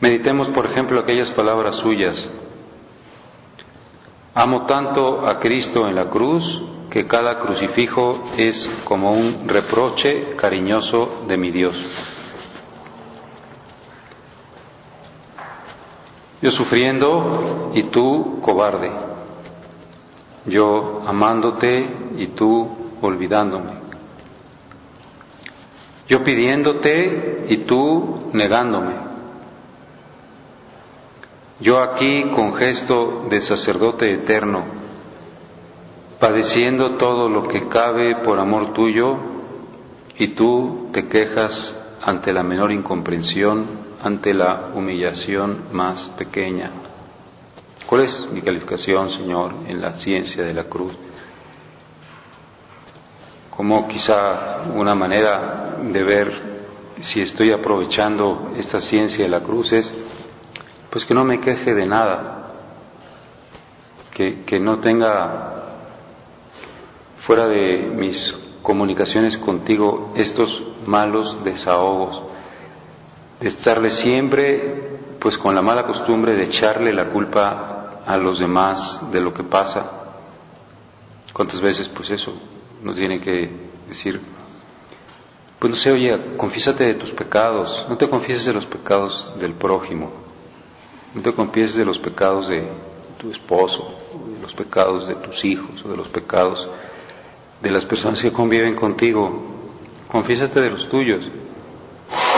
Meditemos, 0.00 0.50
por 0.50 0.66
ejemplo, 0.66 1.00
aquellas 1.00 1.30
palabras 1.30 1.76
suyas. 1.76 2.30
Amo 4.34 4.66
tanto 4.66 5.26
a 5.26 5.38
Cristo 5.38 5.86
en 5.88 5.94
la 5.94 6.08
cruz 6.08 6.62
que 6.90 7.06
cada 7.06 7.40
crucifijo 7.40 8.24
es 8.36 8.70
como 8.84 9.12
un 9.12 9.48
reproche 9.48 10.36
cariñoso 10.36 11.24
de 11.28 11.36
mi 11.36 11.50
Dios. 11.50 11.76
Yo 16.40 16.50
sufriendo 16.50 17.70
y 17.74 17.84
tú 17.84 18.40
cobarde 18.40 19.12
yo 20.46 21.02
amándote 21.06 21.88
y 22.16 22.28
tú 22.28 22.68
olvidándome. 23.00 23.70
Yo 26.08 26.24
pidiéndote 26.24 27.46
y 27.48 27.58
tú 27.58 28.30
negándome. 28.32 29.11
Yo 31.60 31.78
aquí 31.78 32.30
con 32.34 32.54
gesto 32.54 33.26
de 33.30 33.40
sacerdote 33.40 34.12
eterno, 34.12 34.64
padeciendo 36.18 36.96
todo 36.96 37.28
lo 37.28 37.46
que 37.48 37.68
cabe 37.68 38.16
por 38.24 38.38
amor 38.38 38.72
tuyo, 38.72 39.32
y 40.18 40.28
tú 40.28 40.88
te 40.92 41.08
quejas 41.08 41.76
ante 42.02 42.32
la 42.32 42.42
menor 42.42 42.72
incomprensión, 42.72 43.82
ante 44.02 44.34
la 44.34 44.72
humillación 44.74 45.68
más 45.72 46.08
pequeña. 46.18 46.70
¿Cuál 47.86 48.02
es 48.02 48.28
mi 48.32 48.42
calificación, 48.42 49.10
Señor, 49.10 49.54
en 49.66 49.80
la 49.80 49.92
ciencia 49.92 50.44
de 50.44 50.54
la 50.54 50.64
cruz? 50.64 50.92
Como 53.50 53.86
quizá 53.86 54.62
una 54.74 54.94
manera 54.94 55.76
de 55.82 56.02
ver 56.02 56.52
si 57.00 57.20
estoy 57.20 57.52
aprovechando 57.52 58.52
esta 58.56 58.80
ciencia 58.80 59.24
de 59.24 59.30
la 59.30 59.42
cruz 59.42 59.72
es, 59.72 59.92
pues 60.92 61.06
que 61.06 61.14
no 61.14 61.24
me 61.24 61.40
queje 61.40 61.72
de 61.72 61.86
nada, 61.86 62.52
que, 64.12 64.44
que 64.44 64.60
no 64.60 64.78
tenga 64.80 65.62
fuera 67.26 67.46
de 67.46 67.86
mis 67.86 68.36
comunicaciones 68.60 69.38
contigo 69.38 70.12
estos 70.16 70.62
malos 70.84 71.42
desahogos, 71.44 72.24
de 73.40 73.48
estarle 73.48 73.88
siempre 73.88 74.98
pues 75.18 75.38
con 75.38 75.54
la 75.54 75.62
mala 75.62 75.86
costumbre 75.86 76.34
de 76.34 76.44
echarle 76.44 76.92
la 76.92 77.10
culpa 77.10 78.02
a 78.04 78.18
los 78.18 78.38
demás 78.38 79.10
de 79.10 79.22
lo 79.22 79.32
que 79.32 79.44
pasa. 79.44 79.90
¿Cuántas 81.32 81.62
veces 81.62 81.88
pues 81.88 82.10
eso 82.10 82.34
nos 82.82 82.96
tiene 82.96 83.18
que 83.18 83.50
decir? 83.88 84.20
Pues 85.58 85.70
no 85.70 85.76
sé, 85.76 85.90
oye, 85.90 86.36
confiésate 86.36 86.84
de 86.84 86.94
tus 86.96 87.12
pecados, 87.12 87.86
no 87.88 87.96
te 87.96 88.10
confieses 88.10 88.44
de 88.44 88.52
los 88.52 88.66
pecados 88.66 89.32
del 89.38 89.54
prójimo, 89.54 90.31
no 91.14 91.22
te 91.22 91.32
confieses 91.32 91.76
de 91.76 91.84
los 91.84 91.98
pecados 91.98 92.48
de 92.48 92.68
tu 93.18 93.30
esposo, 93.30 93.94
de 94.34 94.40
los 94.40 94.54
pecados 94.54 95.08
de 95.08 95.14
tus 95.16 95.44
hijos, 95.44 95.84
o 95.84 95.88
de 95.88 95.96
los 95.96 96.08
pecados 96.08 96.68
de 97.60 97.70
las 97.70 97.84
personas 97.84 98.20
que 98.20 98.32
conviven 98.32 98.74
contigo, 98.74 99.30
confiésate 100.08 100.60
de 100.60 100.70
los 100.70 100.88
tuyos, 100.88 101.24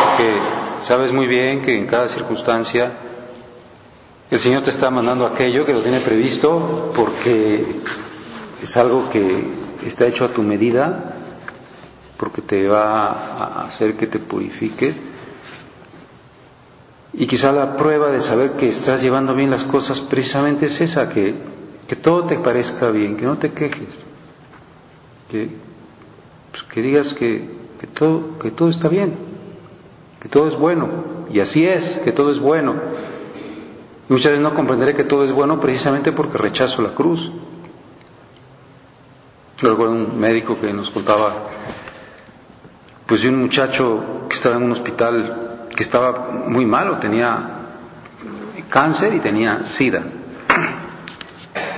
porque 0.04 0.38
sabes 0.82 1.12
muy 1.12 1.26
bien 1.26 1.62
que 1.62 1.76
en 1.76 1.87
cada 1.87 2.08
circunstancia 2.08 2.98
el 4.30 4.38
Señor 4.38 4.62
te 4.62 4.70
está 4.70 4.90
mandando 4.90 5.26
aquello 5.26 5.64
que 5.64 5.72
lo 5.72 5.82
tiene 5.82 6.00
previsto 6.00 6.92
porque 6.94 7.80
es 8.60 8.76
algo 8.76 9.08
que 9.08 9.48
está 9.84 10.06
hecho 10.06 10.24
a 10.24 10.32
tu 10.32 10.42
medida, 10.42 11.14
porque 12.16 12.42
te 12.42 12.66
va 12.66 13.12
a 13.12 13.64
hacer 13.64 13.96
que 13.96 14.06
te 14.06 14.18
purifiques. 14.18 14.96
Y 17.16 17.27
quizá 17.29 17.53
la 17.53 17.77
prueba 17.77 18.11
de 18.11 18.20
saber 18.20 18.53
que 18.53 18.66
estás 18.66 19.03
llevando 19.03 19.35
bien 19.35 19.50
las 19.50 19.64
cosas 19.64 20.00
precisamente 20.00 20.66
es 20.66 20.81
esa, 20.81 21.09
que, 21.09 21.35
que 21.87 21.96
todo 21.96 22.27
te 22.27 22.38
parezca 22.40 22.90
bien, 22.90 23.16
que 23.16 23.24
no 23.24 23.38
te 23.38 23.53
quejes, 23.53 23.88
que, 25.31 25.48
pues, 26.50 26.62
que 26.64 26.83
digas 26.83 27.14
que, 27.14 27.50
que, 27.81 27.87
todo, 27.87 28.38
que 28.40 28.50
todo 28.50 28.68
está 28.68 28.88
bien, 28.88 29.14
que 30.20 30.29
todo 30.29 30.48
es 30.48 30.59
bueno, 30.59 30.88
y 31.31 31.38
así 31.38 31.64
es, 31.64 32.00
que 32.05 32.11
todo 32.11 32.31
es 32.33 32.40
bueno. 32.40 32.74
Muchas 34.09 34.33
veces 34.33 34.40
no 34.40 34.53
comprenderé 34.53 34.96
que 34.96 35.05
todo 35.05 35.22
es 35.22 35.31
bueno 35.31 35.61
precisamente 35.61 36.11
porque 36.12 36.37
rechazo 36.37 36.83
la 36.83 36.94
cruz. 36.94 37.31
Luego 39.62 39.85
un 39.85 40.18
médico 40.18 40.61
que 40.61 40.72
nos 40.72 40.90
contaba, 40.90 41.48
pues 43.07 43.22
de 43.22 43.29
un 43.29 43.40
muchacho 43.40 44.27
que 44.29 44.35
estaba 44.35 44.57
en 44.57 44.64
un 44.64 44.72
hospital 44.72 45.54
que 45.76 45.82
estaba 45.82 46.30
muy 46.48 46.66
malo, 46.66 46.98
tenía 46.98 47.54
cáncer 48.68 49.14
y 49.14 49.20
tenía 49.20 49.62
sida. 49.62 50.02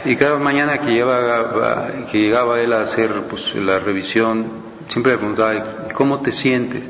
Y 0.05 0.17
cada 0.17 0.39
mañana 0.39 0.79
que 0.79 0.93
llegaba, 0.93 2.07
que 2.11 2.19
llegaba 2.19 2.61
él 2.61 2.73
a 2.73 2.83
hacer 2.83 3.25
pues, 3.29 3.43
la 3.57 3.81
revisión, 3.81 4.63
siempre 4.91 5.13
le 5.13 5.19
preguntaba, 5.19 5.89
¿cómo 5.95 6.23
te 6.23 6.31
sientes? 6.31 6.85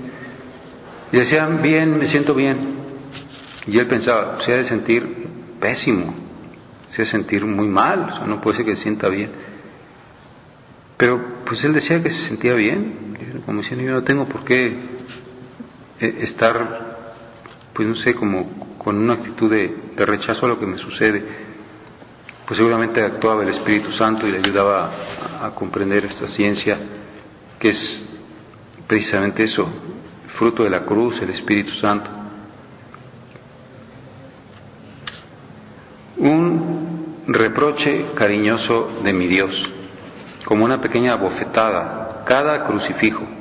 Y 1.13 1.17
decían, 1.17 1.63
bien, 1.63 1.99
me 1.99 2.09
siento 2.09 2.35
bien. 2.35 2.77
Y 3.67 3.79
él 3.79 3.87
pensaba, 3.87 4.39
se 4.45 4.53
ha 4.53 4.57
de 4.57 4.65
sentir 4.65 5.29
pésimo, 5.61 6.15
se 6.91 7.03
ha 7.03 7.05
de 7.05 7.11
sentir 7.11 7.45
muy 7.45 7.69
mal, 7.69 8.23
no 8.27 8.41
puede 8.41 8.59
ser 8.59 8.67
que 8.67 8.77
se 8.77 8.83
sienta 8.83 9.09
bien. 9.09 9.31
Pero 10.97 11.43
pues 11.45 11.63
él 11.65 11.75
decía 11.75 12.03
que 12.03 12.11
se 12.11 12.29
sentía 12.29 12.55
bien, 12.55 13.43
como 13.45 13.61
diciendo, 13.61 13.85
yo 13.85 13.93
no 13.93 14.03
tengo 14.03 14.27
por 14.27 14.45
qué 14.45 14.61
eh, 16.01 16.17
estar, 16.21 16.86
pues 17.77 17.87
no 17.87 17.95
sé, 17.95 18.15
como 18.15 18.79
con 18.79 18.97
una 18.97 19.13
actitud 19.13 19.51
de, 19.51 19.77
rechazo 19.97 20.47
a 20.47 20.49
lo 20.49 20.59
que 20.59 20.65
me 20.65 20.79
sucede. 20.79 21.23
Pues 22.47 22.57
seguramente 22.57 23.03
actuaba 23.03 23.43
el 23.43 23.51
Espíritu 23.51 23.93
Santo 23.93 24.27
y 24.27 24.33
le 24.33 24.39
ayudaba 24.39 24.91
a 25.43 25.51
comprender 25.51 26.07
esta 26.07 26.27
ciencia, 26.27 26.79
que 27.59 27.69
es 27.69 28.03
precisamente 28.87 29.45
eso, 29.45 29.69
fruto 30.35 30.65
de 30.65 30.71
la 30.71 30.87
cruz, 30.87 31.21
el 31.21 31.29
Espíritu 31.29 31.75
Santo. 31.75 32.11
Un 36.17 37.25
reproche 37.27 38.07
cariñoso 38.15 39.01
de 39.05 39.13
mi 39.13 39.27
Dios, 39.27 39.55
como 40.47 40.65
una 40.65 40.81
pequeña 40.81 41.17
bofetada, 41.17 42.25
cada 42.25 42.65
crucifijo, 42.65 43.36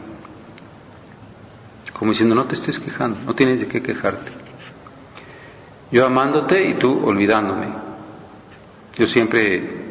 como 1.97 2.11
diciendo, 2.11 2.35
no 2.35 2.45
te 2.45 2.55
estés 2.55 2.79
quejando, 2.79 3.19
no 3.21 3.33
tienes 3.33 3.59
de 3.59 3.67
qué 3.67 3.81
quejarte. 3.81 4.31
Yo 5.91 6.05
amándote 6.05 6.69
y 6.69 6.73
tú 6.75 7.05
olvidándome. 7.05 7.67
Yo 8.97 9.07
siempre 9.07 9.85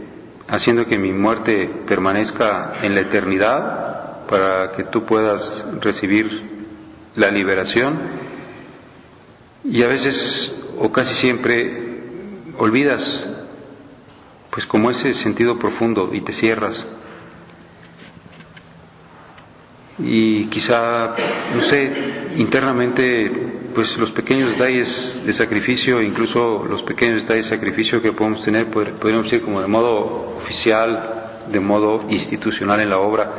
haciendo 0.46 0.84
que 0.86 0.98
mi 0.98 1.12
muerte 1.12 1.82
permanezca 1.86 2.74
en 2.82 2.94
la 2.94 3.00
eternidad 3.00 4.26
para 4.28 4.72
que 4.76 4.84
tú 4.84 5.04
puedas 5.06 5.66
recibir 5.80 6.26
la 7.16 7.30
liberación 7.30 7.98
y 9.64 9.82
a 9.82 9.86
veces 9.86 10.52
o 10.78 10.92
casi 10.92 11.14
siempre 11.14 12.02
olvidas 12.58 13.00
pues 14.50 14.66
como 14.66 14.90
ese 14.90 15.14
sentido 15.14 15.58
profundo 15.58 16.10
y 16.12 16.20
te 16.20 16.32
cierras 16.32 16.84
y 19.98 20.46
quizá 20.46 21.14
no 21.54 21.68
sé 21.68 22.32
internamente 22.36 23.70
pues 23.74 23.96
los 23.96 24.12
pequeños 24.12 24.50
detalles 24.50 25.22
de 25.24 25.32
sacrificio 25.32 26.02
incluso 26.02 26.64
los 26.64 26.82
pequeños 26.82 27.22
detalles 27.22 27.48
de 27.48 27.56
sacrificio 27.56 28.02
que 28.02 28.12
podemos 28.12 28.42
tener 28.42 28.70
podríamos 28.70 29.24
decir 29.24 29.42
como 29.42 29.60
de 29.60 29.68
modo 29.68 30.38
oficial 30.38 31.46
de 31.50 31.60
modo 31.60 32.10
institucional 32.10 32.80
en 32.80 32.90
la 32.90 32.98
obra 32.98 33.34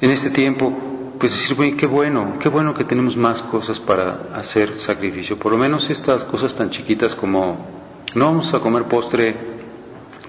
en 0.00 0.10
este 0.10 0.30
tiempo 0.30 0.90
pues 1.20 1.32
decir, 1.32 1.54
bueno, 1.54 1.76
qué 1.76 1.86
bueno, 1.86 2.38
qué 2.40 2.48
bueno 2.48 2.74
que 2.74 2.84
tenemos 2.84 3.14
más 3.14 3.42
cosas 3.42 3.78
para 3.80 4.30
hacer 4.34 4.80
sacrificio. 4.80 5.38
Por 5.38 5.52
lo 5.52 5.58
menos 5.58 5.88
estas 5.90 6.24
cosas 6.24 6.54
tan 6.54 6.70
chiquitas 6.70 7.14
como 7.14 7.66
no 8.14 8.24
vamos 8.24 8.54
a 8.54 8.60
comer 8.60 8.84
postre 8.84 9.36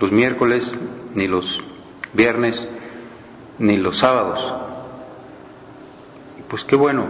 los 0.01 0.11
miércoles, 0.11 0.69
ni 1.15 1.27
los 1.27 1.45
viernes, 2.11 2.55
ni 3.59 3.77
los 3.77 3.97
sábados. 3.97 4.39
Pues 6.49 6.63
qué 6.65 6.75
bueno. 6.75 7.07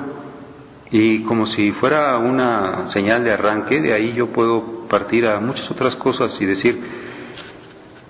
Y 0.92 1.24
como 1.24 1.46
si 1.46 1.72
fuera 1.72 2.18
una 2.18 2.92
señal 2.92 3.24
de 3.24 3.32
arranque, 3.32 3.82
de 3.82 3.94
ahí 3.94 4.14
yo 4.14 4.28
puedo 4.32 4.88
partir 4.88 5.26
a 5.26 5.40
muchas 5.40 5.72
otras 5.72 5.96
cosas 5.96 6.36
y 6.40 6.46
decir, 6.46 6.80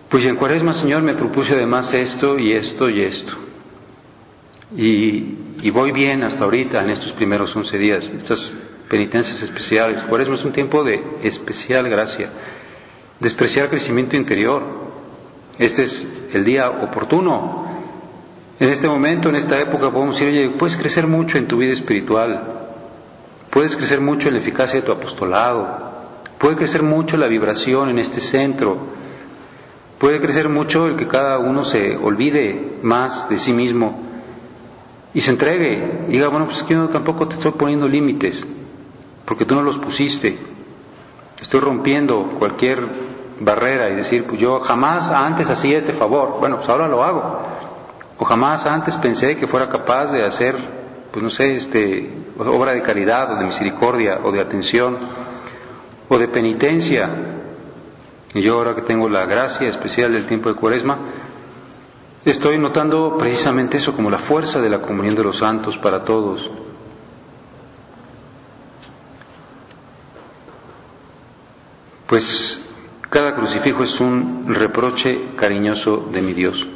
pues 0.10 0.26
en 0.26 0.36
cuaresma, 0.36 0.82
Señor, 0.82 1.04
me 1.04 1.14
propuse 1.14 1.54
además 1.54 1.94
esto 1.94 2.38
y 2.38 2.52
esto 2.52 2.90
y 2.90 3.04
esto. 3.04 3.34
Y, 4.76 5.70
voy 5.72 5.92
bien 5.92 6.24
hasta 6.24 6.44
ahorita 6.44 6.82
en 6.82 6.90
estos 6.90 7.14
primeros 7.14 7.56
once 7.56 7.78
días, 7.78 8.04
estas 8.18 8.52
penitencias 8.90 9.42
especiales. 9.42 10.04
Eso 10.06 10.34
es 10.34 10.44
un 10.44 10.52
tiempo 10.52 10.84
de 10.84 11.02
especial 11.24 11.88
gracia, 11.88 12.30
de 13.20 13.28
especial 13.28 13.70
crecimiento 13.70 14.18
interior. 14.18 14.64
Este 15.58 15.84
es 15.84 16.08
el 16.34 16.44
día 16.44 16.70
oportuno. 16.70 17.71
En 18.62 18.70
este 18.70 18.88
momento, 18.88 19.30
en 19.30 19.38
esta 19.38 19.60
época, 19.60 19.90
podemos 19.90 20.14
decir, 20.14 20.30
oye, 20.30 20.56
puedes 20.56 20.78
crecer 20.78 21.08
mucho 21.08 21.40
en 21.40 21.48
tu 21.48 21.58
vida 21.58 21.74
espiritual, 21.74 22.60
puedes 23.50 23.76
crecer 23.76 24.00
mucho 24.00 24.28
en 24.28 24.36
la 24.36 24.40
eficacia 24.40 24.80
de 24.80 24.86
tu 24.86 24.92
apostolado, 24.92 25.66
puede 26.38 26.58
crecer 26.58 26.84
mucho 26.84 27.18
la 27.18 27.28
vibración 27.28 27.90
en 27.90 27.98
este 27.98 28.20
centro, 28.20 28.78
puede 29.98 30.22
crecer 30.22 30.48
mucho 30.48 30.86
el 30.86 30.96
que 30.96 31.08
cada 31.08 31.40
uno 31.40 31.64
se 31.64 31.98
olvide 31.98 32.78
más 32.84 33.28
de 33.30 33.40
sí 33.40 33.52
mismo 33.52 34.00
y 35.12 35.22
se 35.22 35.32
entregue 35.32 36.06
y 36.10 36.12
diga, 36.12 36.28
bueno, 36.28 36.46
pues 36.46 36.60
es 36.60 36.64
que 36.66 36.76
yo 36.76 36.88
tampoco 36.90 37.28
te 37.30 37.38
estoy 37.38 37.54
poniendo 37.54 37.88
límites, 37.90 38.46
porque 39.26 39.46
tú 39.46 39.56
no 39.56 39.64
los 39.64 39.80
pusiste. 39.80 40.38
Estoy 41.42 41.62
rompiendo 41.62 42.36
cualquier 42.38 42.80
barrera 43.40 43.90
y 43.90 43.96
decir, 43.96 44.28
pues 44.28 44.40
yo 44.40 44.60
jamás 44.60 45.12
antes 45.12 45.50
hacía 45.50 45.80
este 45.80 45.94
favor, 45.94 46.40
bueno, 46.40 46.58
pues 46.58 46.70
ahora 46.70 46.88
lo 46.88 47.04
hago. 47.04 47.61
O 48.22 48.26
jamás 48.26 48.68
antes 48.68 48.94
pensé 48.98 49.36
que 49.36 49.48
fuera 49.48 49.68
capaz 49.68 50.12
de 50.12 50.24
hacer, 50.24 50.56
pues 51.12 51.24
no 51.24 51.32
sé, 51.32 51.54
este, 51.54 52.14
obra 52.38 52.74
de 52.74 52.84
caridad 52.84 53.34
o 53.34 53.40
de 53.40 53.46
misericordia 53.46 54.20
o 54.24 54.32
de 54.32 54.40
atención 54.40 54.96
o 56.08 56.18
de 56.20 56.28
penitencia. 56.28 57.10
Y 58.36 58.44
yo 58.44 58.60
ahora 58.60 58.76
que 58.76 58.84
tengo 58.84 59.10
la 59.10 59.26
gracia 59.26 59.68
especial 59.70 60.12
del 60.12 60.28
tiempo 60.28 60.50
de 60.50 60.56
cuaresma, 60.56 61.00
Estoy 62.24 62.60
notando 62.60 63.18
precisamente 63.18 63.78
eso 63.78 63.96
como 63.96 64.12
la 64.12 64.20
fuerza 64.20 64.62
de 64.62 64.70
la 64.70 64.80
comunión 64.80 65.16
de 65.16 65.24
los 65.24 65.40
santos 65.40 65.76
para 65.80 66.06
todos. 66.06 66.40
Pues 72.06 72.64
cada 73.10 73.34
crucifijo 73.34 73.84
es 73.84 74.00
un 74.00 74.54
reproche 74.54 75.34
cariñoso 75.36 76.10
de 76.12 76.22
mi 76.22 76.34
Dios. 76.34 76.68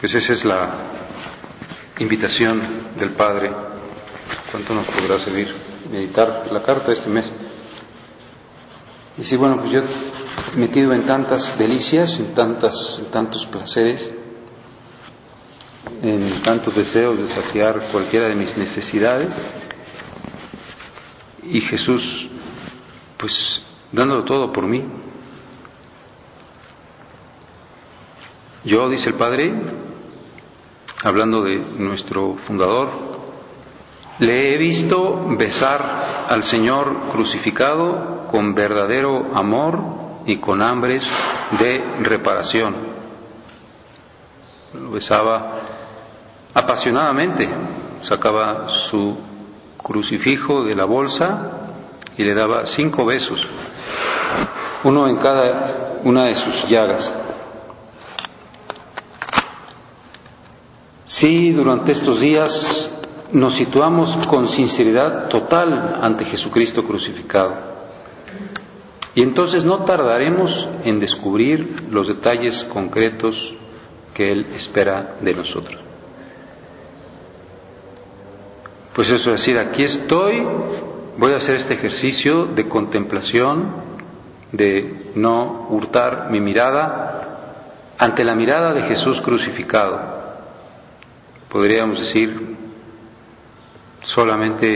Pues 0.00 0.14
esa 0.14 0.34
es 0.34 0.44
la 0.44 0.90
invitación 1.98 2.90
del 2.98 3.12
Padre. 3.12 3.50
¿Cuánto 4.50 4.74
nos 4.74 4.86
podrá 4.86 5.18
servir 5.18 5.54
meditar 5.90 6.48
la 6.52 6.62
carta 6.62 6.92
este 6.92 7.08
mes? 7.08 7.24
Y 9.16 9.22
si 9.22 9.36
bueno, 9.36 9.56
pues 9.58 9.72
yo 9.72 9.80
metido 10.54 10.92
en 10.92 11.06
tantas 11.06 11.56
delicias, 11.56 12.20
en, 12.20 12.34
tantas, 12.34 12.98
en 12.98 13.10
tantos 13.10 13.46
placeres, 13.46 14.12
en 16.02 16.42
tantos 16.42 16.74
deseos 16.74 17.16
de 17.16 17.28
saciar 17.28 17.88
cualquiera 17.90 18.28
de 18.28 18.34
mis 18.34 18.54
necesidades, 18.58 19.30
y 21.42 21.62
Jesús, 21.62 22.28
pues 23.16 23.62
dándolo 23.92 24.24
todo 24.24 24.52
por 24.52 24.66
mí. 24.66 24.84
Yo, 28.62 28.90
dice 28.90 29.10
el 29.10 29.14
Padre, 29.14 29.85
hablando 31.04 31.42
de 31.42 31.58
nuestro 31.58 32.36
fundador, 32.36 32.88
le 34.18 34.54
he 34.54 34.58
visto 34.58 35.26
besar 35.36 36.26
al 36.28 36.42
Señor 36.42 37.10
crucificado 37.10 38.26
con 38.28 38.54
verdadero 38.54 39.34
amor 39.34 40.22
y 40.26 40.38
con 40.38 40.62
hambres 40.62 41.06
de 41.58 41.82
reparación. 42.00 42.74
Lo 44.72 44.90
besaba 44.90 45.60
apasionadamente, 46.54 47.48
sacaba 48.08 48.68
su 48.90 49.16
crucifijo 49.82 50.64
de 50.64 50.74
la 50.74 50.84
bolsa 50.84 51.52
y 52.16 52.24
le 52.24 52.34
daba 52.34 52.66
cinco 52.66 53.04
besos, 53.04 53.38
uno 54.84 55.08
en 55.08 55.18
cada 55.18 56.00
una 56.04 56.24
de 56.24 56.34
sus 56.34 56.66
llagas. 56.68 57.25
Sí, 61.06 61.52
durante 61.52 61.92
estos 61.92 62.20
días 62.20 62.92
nos 63.30 63.54
situamos 63.54 64.26
con 64.26 64.48
sinceridad 64.48 65.28
total 65.28 66.00
ante 66.02 66.24
Jesucristo 66.24 66.84
crucificado. 66.84 67.54
Y 69.14 69.22
entonces 69.22 69.64
no 69.64 69.84
tardaremos 69.84 70.68
en 70.82 70.98
descubrir 70.98 71.84
los 71.90 72.08
detalles 72.08 72.64
concretos 72.64 73.54
que 74.14 74.32
Él 74.32 74.46
espera 74.56 75.14
de 75.20 75.32
nosotros. 75.32 75.80
Pues 78.92 79.08
eso 79.08 79.30
es 79.32 79.40
decir, 79.40 79.58
aquí 79.58 79.84
estoy, 79.84 80.42
voy 81.18 81.32
a 81.32 81.36
hacer 81.36 81.56
este 81.56 81.74
ejercicio 81.74 82.46
de 82.46 82.68
contemplación, 82.68 83.76
de 84.50 85.12
no 85.14 85.68
hurtar 85.70 86.30
mi 86.32 86.40
mirada 86.40 87.94
ante 87.96 88.24
la 88.24 88.34
mirada 88.34 88.72
de 88.72 88.82
Jesús 88.88 89.20
crucificado. 89.22 90.15
Podríamos 91.56 91.98
decir, 92.00 92.54
solamente 94.02 94.66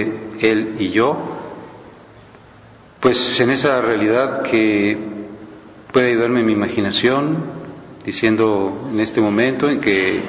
Él 0.40 0.76
y 0.78 0.92
yo, 0.92 1.14
pues 3.00 3.38
en 3.38 3.50
esa 3.50 3.82
realidad 3.82 4.44
que 4.44 4.96
puede 5.92 6.06
ayudarme 6.08 6.42
mi 6.42 6.54
imaginación, 6.54 7.44
diciendo 8.02 8.88
en 8.90 8.98
este 8.98 9.20
momento 9.20 9.68
en 9.68 9.82
que 9.82 10.22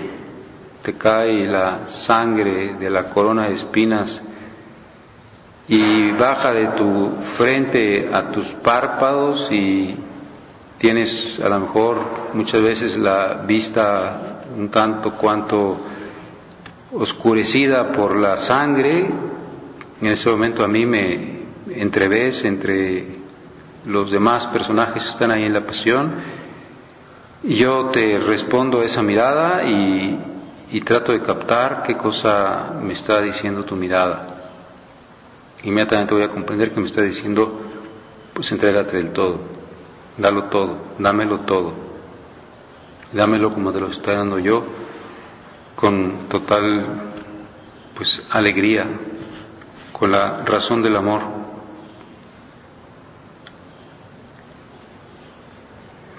te 0.84 0.98
cae 0.98 1.48
la 1.48 1.88
sangre 2.06 2.74
de 2.78 2.90
la 2.90 3.12
corona 3.12 3.44
de 3.48 3.54
espinas 3.54 4.22
y 5.70 6.12
baja 6.12 6.52
de 6.52 6.68
tu 6.76 7.12
frente 7.38 8.10
a 8.14 8.30
tus 8.30 8.46
párpados 8.62 9.48
y 9.52 9.96
tienes 10.80 11.40
a 11.40 11.48
lo 11.48 11.62
mejor 11.62 12.34
muchas 12.34 12.62
veces 12.62 12.98
la 12.98 13.36
vista 13.48 14.44
un 14.58 14.68
tanto 14.70 15.12
cuanto 15.12 15.88
oscurecida 16.94 17.92
por 17.94 18.20
la 18.20 18.38
sangre, 18.38 19.08
en 20.02 20.08
ese 20.08 20.30
momento 20.30 20.64
a 20.64 20.68
mí 20.68 20.86
me 20.86 21.42
entreves 21.70 22.44
entre 22.44 23.22
los 23.86 24.12
demás 24.12 24.48
personajes 24.48 25.04
que 25.04 25.10
están 25.10 25.32
ahí 25.32 25.44
en 25.44 25.54
la 25.54 25.66
pasión, 25.66 26.22
yo 27.44 27.90
te 27.90 28.20
respondo 28.20 28.82
a 28.82 28.86
esa 28.86 29.02
mirada 29.02 29.62
y, 29.64 30.82
trato 30.82 31.12
de 31.12 31.22
captar 31.22 31.84
qué 31.86 31.98
cosa 31.98 32.74
me 32.82 32.94
está 32.94 33.22
diciendo 33.22 33.64
tu 33.64 33.76
mirada. 33.76 34.28
Inmediatamente 35.64 36.14
voy 36.14 36.24
a 36.24 36.30
comprender 36.30 36.72
que 36.72 36.80
me 36.80 36.88
está 36.88 37.02
diciendo, 37.02 37.62
pues 38.34 38.52
entrégate 38.52 38.98
del 38.98 39.12
todo, 39.12 39.40
dalo 40.18 40.46
todo, 40.46 40.78
dámelo 40.98 41.42
todo, 41.42 41.74
dámelo 43.12 43.54
como 43.54 43.72
te 43.72 43.80
lo 43.80 43.88
estoy 43.88 44.16
dando 44.16 44.40
yo, 44.40 44.64
con 45.82 46.30
total 46.30 47.12
pues 47.96 48.24
alegría, 48.30 48.86
con 49.92 50.12
la 50.12 50.44
razón 50.46 50.84
del 50.84 50.96
amor. 50.96 51.24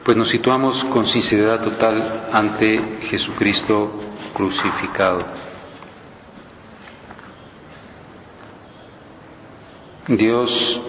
Pues 0.05 0.17
nos 0.17 0.31
situamos 0.31 0.83
con 0.87 1.07
sinceridad 1.07 1.63
total 1.63 2.29
ante 2.33 2.77
Jesucristo 3.09 3.93
crucificado. 4.35 5.21
Dios, 10.09 10.81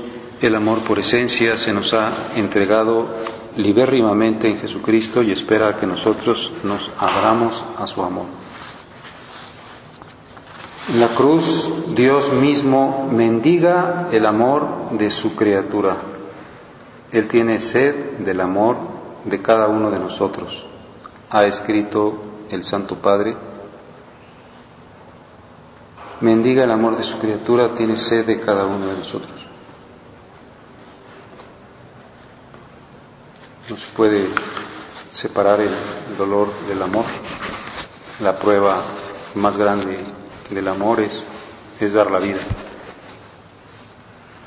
el 0.41 0.55
amor 0.55 0.83
por 0.83 0.97
esencia, 0.97 1.59
se 1.59 1.71
nos 1.71 1.93
ha 1.93 2.33
entregado 2.35 3.13
libérrimamente 3.55 4.47
en 4.47 4.57
Jesucristo 4.57 5.21
y 5.21 5.31
espera 5.31 5.77
que 5.79 5.85
nosotros 5.85 6.51
nos 6.63 6.89
abramos 6.97 7.63
a 7.77 7.85
su 7.85 8.01
amor. 8.01 8.25
La 10.91 11.15
cruz 11.15 11.95
Dios 11.95 12.33
mismo 12.33 13.07
mendiga 13.09 14.09
el 14.11 14.25
amor 14.25 14.97
de 14.97 15.09
su 15.09 15.33
criatura. 15.33 15.95
Él 17.09 17.29
tiene 17.29 17.59
sed 17.59 18.17
del 18.17 18.41
amor 18.41 18.75
de 19.23 19.41
cada 19.41 19.67
uno 19.67 19.89
de 19.89 19.99
nosotros. 19.99 20.65
Ha 21.29 21.45
escrito 21.45 22.45
el 22.49 22.63
Santo 22.63 22.99
Padre. 22.99 23.33
Mendiga 26.19 26.65
el 26.65 26.71
amor 26.71 26.97
de 26.97 27.05
su 27.05 27.17
criatura, 27.17 27.73
tiene 27.73 27.95
sed 27.95 28.25
de 28.25 28.41
cada 28.41 28.65
uno 28.65 28.85
de 28.85 28.97
nosotros. 28.97 29.47
No 33.69 33.77
se 33.77 33.91
puede 33.95 34.29
separar 35.13 35.61
el 35.61 35.71
dolor 36.17 36.49
del 36.67 36.83
amor. 36.83 37.05
La 38.19 38.37
prueba 38.37 38.83
más 39.35 39.55
grande 39.55 40.22
del 40.53 40.67
amor 40.67 40.99
es, 41.01 41.25
es 41.79 41.93
dar 41.93 42.09
la 42.11 42.19
vida. 42.19 42.39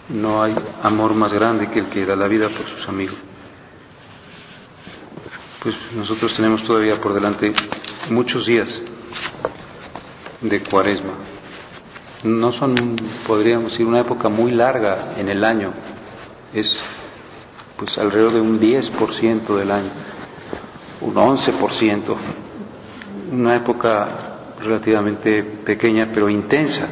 No 0.08 0.42
hay 0.42 0.54
amor 0.82 1.14
más 1.14 1.32
grande 1.32 1.68
que 1.68 1.80
el 1.80 1.88
que 1.88 2.06
da 2.06 2.14
la 2.14 2.28
vida 2.28 2.48
por 2.48 2.68
sus 2.68 2.88
amigos. 2.88 3.16
Pues 5.62 5.74
nosotros 5.94 6.34
tenemos 6.36 6.62
todavía 6.64 7.00
por 7.00 7.12
delante 7.12 7.52
muchos 8.10 8.46
días 8.46 8.68
de 10.40 10.62
cuaresma. 10.62 11.14
No 12.22 12.52
son, 12.52 12.96
podríamos 13.26 13.72
decir, 13.72 13.86
una 13.86 14.00
época 14.00 14.28
muy 14.28 14.52
larga 14.52 15.14
en 15.16 15.28
el 15.28 15.42
año. 15.42 15.72
Es 16.52 16.80
pues 17.76 17.98
alrededor 17.98 18.34
de 18.34 18.40
un 18.40 18.60
10% 18.60 19.56
del 19.56 19.70
año, 19.70 19.90
un 21.00 21.14
11%. 21.14 22.16
Una 23.32 23.56
época 23.56 24.35
relativamente 24.60 25.42
pequeña 25.42 26.10
pero 26.12 26.28
intensa. 26.28 26.88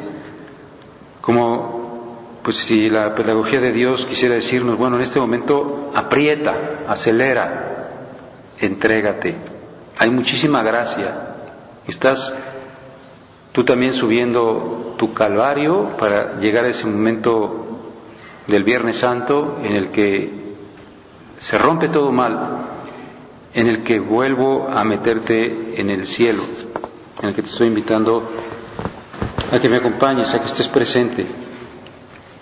Como 1.21 1.85
pues 2.43 2.59
si 2.59 2.91
la 2.91 3.15
pedagogía 3.15 3.59
de 3.61 3.73
Dios 3.73 4.05
quisiera 4.05 4.35
decirnos, 4.35 4.77
bueno, 4.77 4.97
en 4.97 5.03
este 5.03 5.19
momento 5.19 5.91
aprieta, 5.95 6.83
acelera, 6.87 7.89
entrégate. 8.59 9.35
Hay 9.99 10.11
muchísima 10.11 10.63
gracia. 10.63 11.37
Estás 11.87 12.35
tú 13.53 13.65
también 13.65 13.95
subiendo 13.95 14.95
tu 14.99 15.15
calvario 15.15 15.97
para 15.97 16.39
llegar 16.39 16.67
a 16.67 16.69
ese 16.69 16.87
momento 16.87 17.67
del 18.47 18.63
Viernes 18.63 18.99
Santo 18.99 19.59
en 19.63 19.77
el 19.77 19.91
que 19.91 20.45
se 21.39 21.57
rompe 21.57 21.89
todo 21.89 22.13
mal, 22.13 22.67
en 23.55 23.69
el 23.69 23.85
que 23.85 24.01
vuelvo 24.01 24.69
a 24.69 24.85
meterte 24.85 25.81
en 25.81 25.89
el 25.89 26.05
cielo 26.07 26.43
en 27.25 27.31
el 27.31 27.35
que 27.35 27.41
te 27.41 27.49
estoy 27.49 27.69
invitando 27.69 28.23
a 29.51 29.59
que 29.59 29.69
me 29.71 29.77
acompañes, 29.79 30.35
a 30.35 30.41
que 30.41 30.45
estés 30.45 30.69
presente, 30.69 31.27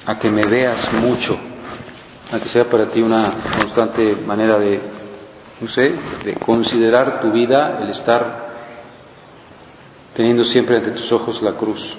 a 0.05 0.19
que 0.19 0.29
me 0.29 0.43
veas 0.43 0.93
mucho, 0.95 1.39
a 2.33 2.41
que 2.41 2.49
sea 2.49 2.69
para 2.69 2.89
ti 2.89 3.01
una 3.01 3.33
constante 3.61 4.17
manera 4.27 4.59
de, 4.59 4.81
no 5.61 5.69
sé, 5.69 5.95
de 6.25 6.35
considerar 6.35 7.21
tu 7.21 7.31
vida, 7.31 7.79
el 7.81 7.91
estar 7.91 8.55
teniendo 10.15 10.45
siempre 10.45 10.79
ante 10.79 10.91
tus 10.91 11.13
ojos 11.13 11.41
la 11.43 11.57
cruz. 11.57 11.97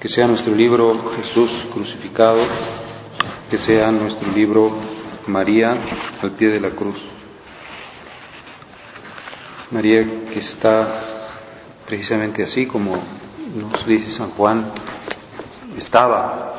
Que 0.00 0.08
sea 0.08 0.26
nuestro 0.26 0.54
libro 0.54 1.10
Jesús 1.16 1.66
crucificado, 1.70 2.40
que 3.50 3.58
sea 3.58 3.92
nuestro 3.92 4.32
libro 4.32 4.74
María 5.26 5.68
al 6.22 6.32
pie 6.32 6.48
de 6.48 6.60
la 6.60 6.70
cruz. 6.70 7.17
María 9.70 10.00
que 10.32 10.38
está 10.38 10.86
precisamente 11.86 12.42
así 12.42 12.66
como 12.66 12.96
nos 13.54 13.86
dice 13.86 14.10
San 14.10 14.30
Juan, 14.30 14.64
estaba 15.76 16.52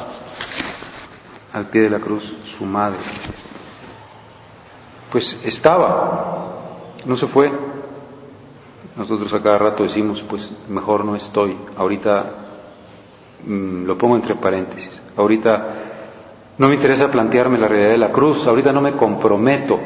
al 1.54 1.68
pie 1.70 1.82
de 1.82 1.90
la 1.90 2.00
cruz 2.00 2.36
su 2.46 2.66
madre. 2.66 3.00
Pues 5.12 5.40
estaba, 5.44 6.94
no 7.06 7.16
se 7.16 7.28
fue. 7.28 7.52
Nosotros 8.96 9.34
a 9.34 9.42
cada 9.42 9.58
rato 9.58 9.84
decimos, 9.84 10.24
pues 10.30 10.52
mejor 10.68 11.06
no 11.06 11.16
estoy. 11.16 11.58
Ahorita 11.78 12.34
mm, 13.46 13.86
lo 13.86 13.98
pongo 13.98 14.18
entre 14.18 14.36
paréntesis. 14.36 15.02
Ahorita 15.16 15.76
no 16.58 16.68
me 16.68 16.76
interesa 16.76 17.10
plantearme 17.10 17.58
la 17.58 17.68
realidad 17.68 17.94
de 17.94 17.98
la 17.98 18.12
cruz. 18.12 18.46
Ahorita 18.46 18.72
no 18.72 18.82
me 18.82 18.92
comprometo. 18.92 19.80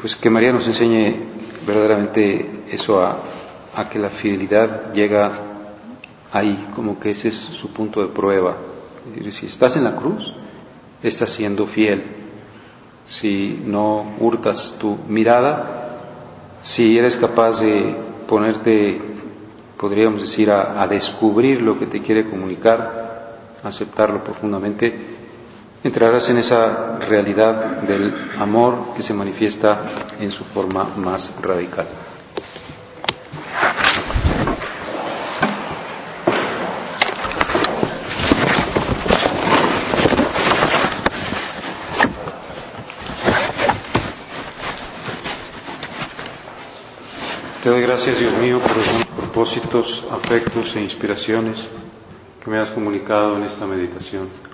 Pues 0.00 0.16
que 0.16 0.30
María 0.30 0.52
nos 0.52 0.66
enseñe 0.66 1.33
verdaderamente 1.66 2.64
eso 2.70 3.00
a, 3.00 3.20
que 3.90 3.98
la 3.98 4.10
fidelidad 4.10 4.92
llega 4.92 5.32
ahí, 6.32 6.68
como 6.74 6.98
que 6.98 7.10
ese 7.10 7.28
es 7.28 7.34
su 7.34 7.72
punto 7.72 8.00
de 8.00 8.08
prueba. 8.08 8.56
Si 9.30 9.46
estás 9.46 9.76
en 9.76 9.84
la 9.84 9.96
cruz, 9.96 10.32
estás 11.02 11.32
siendo 11.32 11.66
fiel. 11.66 12.02
Si 13.06 13.60
no 13.64 14.14
hurtas 14.20 14.76
tu 14.78 14.96
mirada, 15.08 16.58
si 16.62 16.96
eres 16.96 17.16
capaz 17.16 17.60
de 17.60 17.96
ponerte, 18.26 19.00
podríamos 19.76 20.22
decir, 20.22 20.50
a, 20.50 20.80
a 20.80 20.86
descubrir 20.86 21.60
lo 21.60 21.78
que 21.78 21.86
te 21.86 22.00
quiere 22.00 22.30
comunicar, 22.30 23.36
aceptarlo 23.62 24.22
profundamente, 24.22 25.23
entrarás 25.84 26.30
en 26.30 26.38
esa 26.38 26.98
realidad 26.98 27.82
del 27.82 28.32
amor 28.38 28.94
que 28.96 29.02
se 29.02 29.12
manifiesta 29.12 29.82
en 30.18 30.32
su 30.32 30.42
forma 30.44 30.84
más 30.96 31.30
radical. 31.42 31.86
Te 47.62 47.70
doy 47.70 47.82
gracias, 47.82 48.18
Dios 48.18 48.32
mío, 48.38 48.58
por 48.60 48.76
los 48.76 48.86
propósitos, 49.16 50.04
afectos 50.10 50.76
e 50.76 50.80
inspiraciones 50.82 51.68
que 52.42 52.50
me 52.50 52.58
has 52.58 52.70
comunicado 52.70 53.36
en 53.38 53.44
esta 53.44 53.66
meditación. 53.66 54.53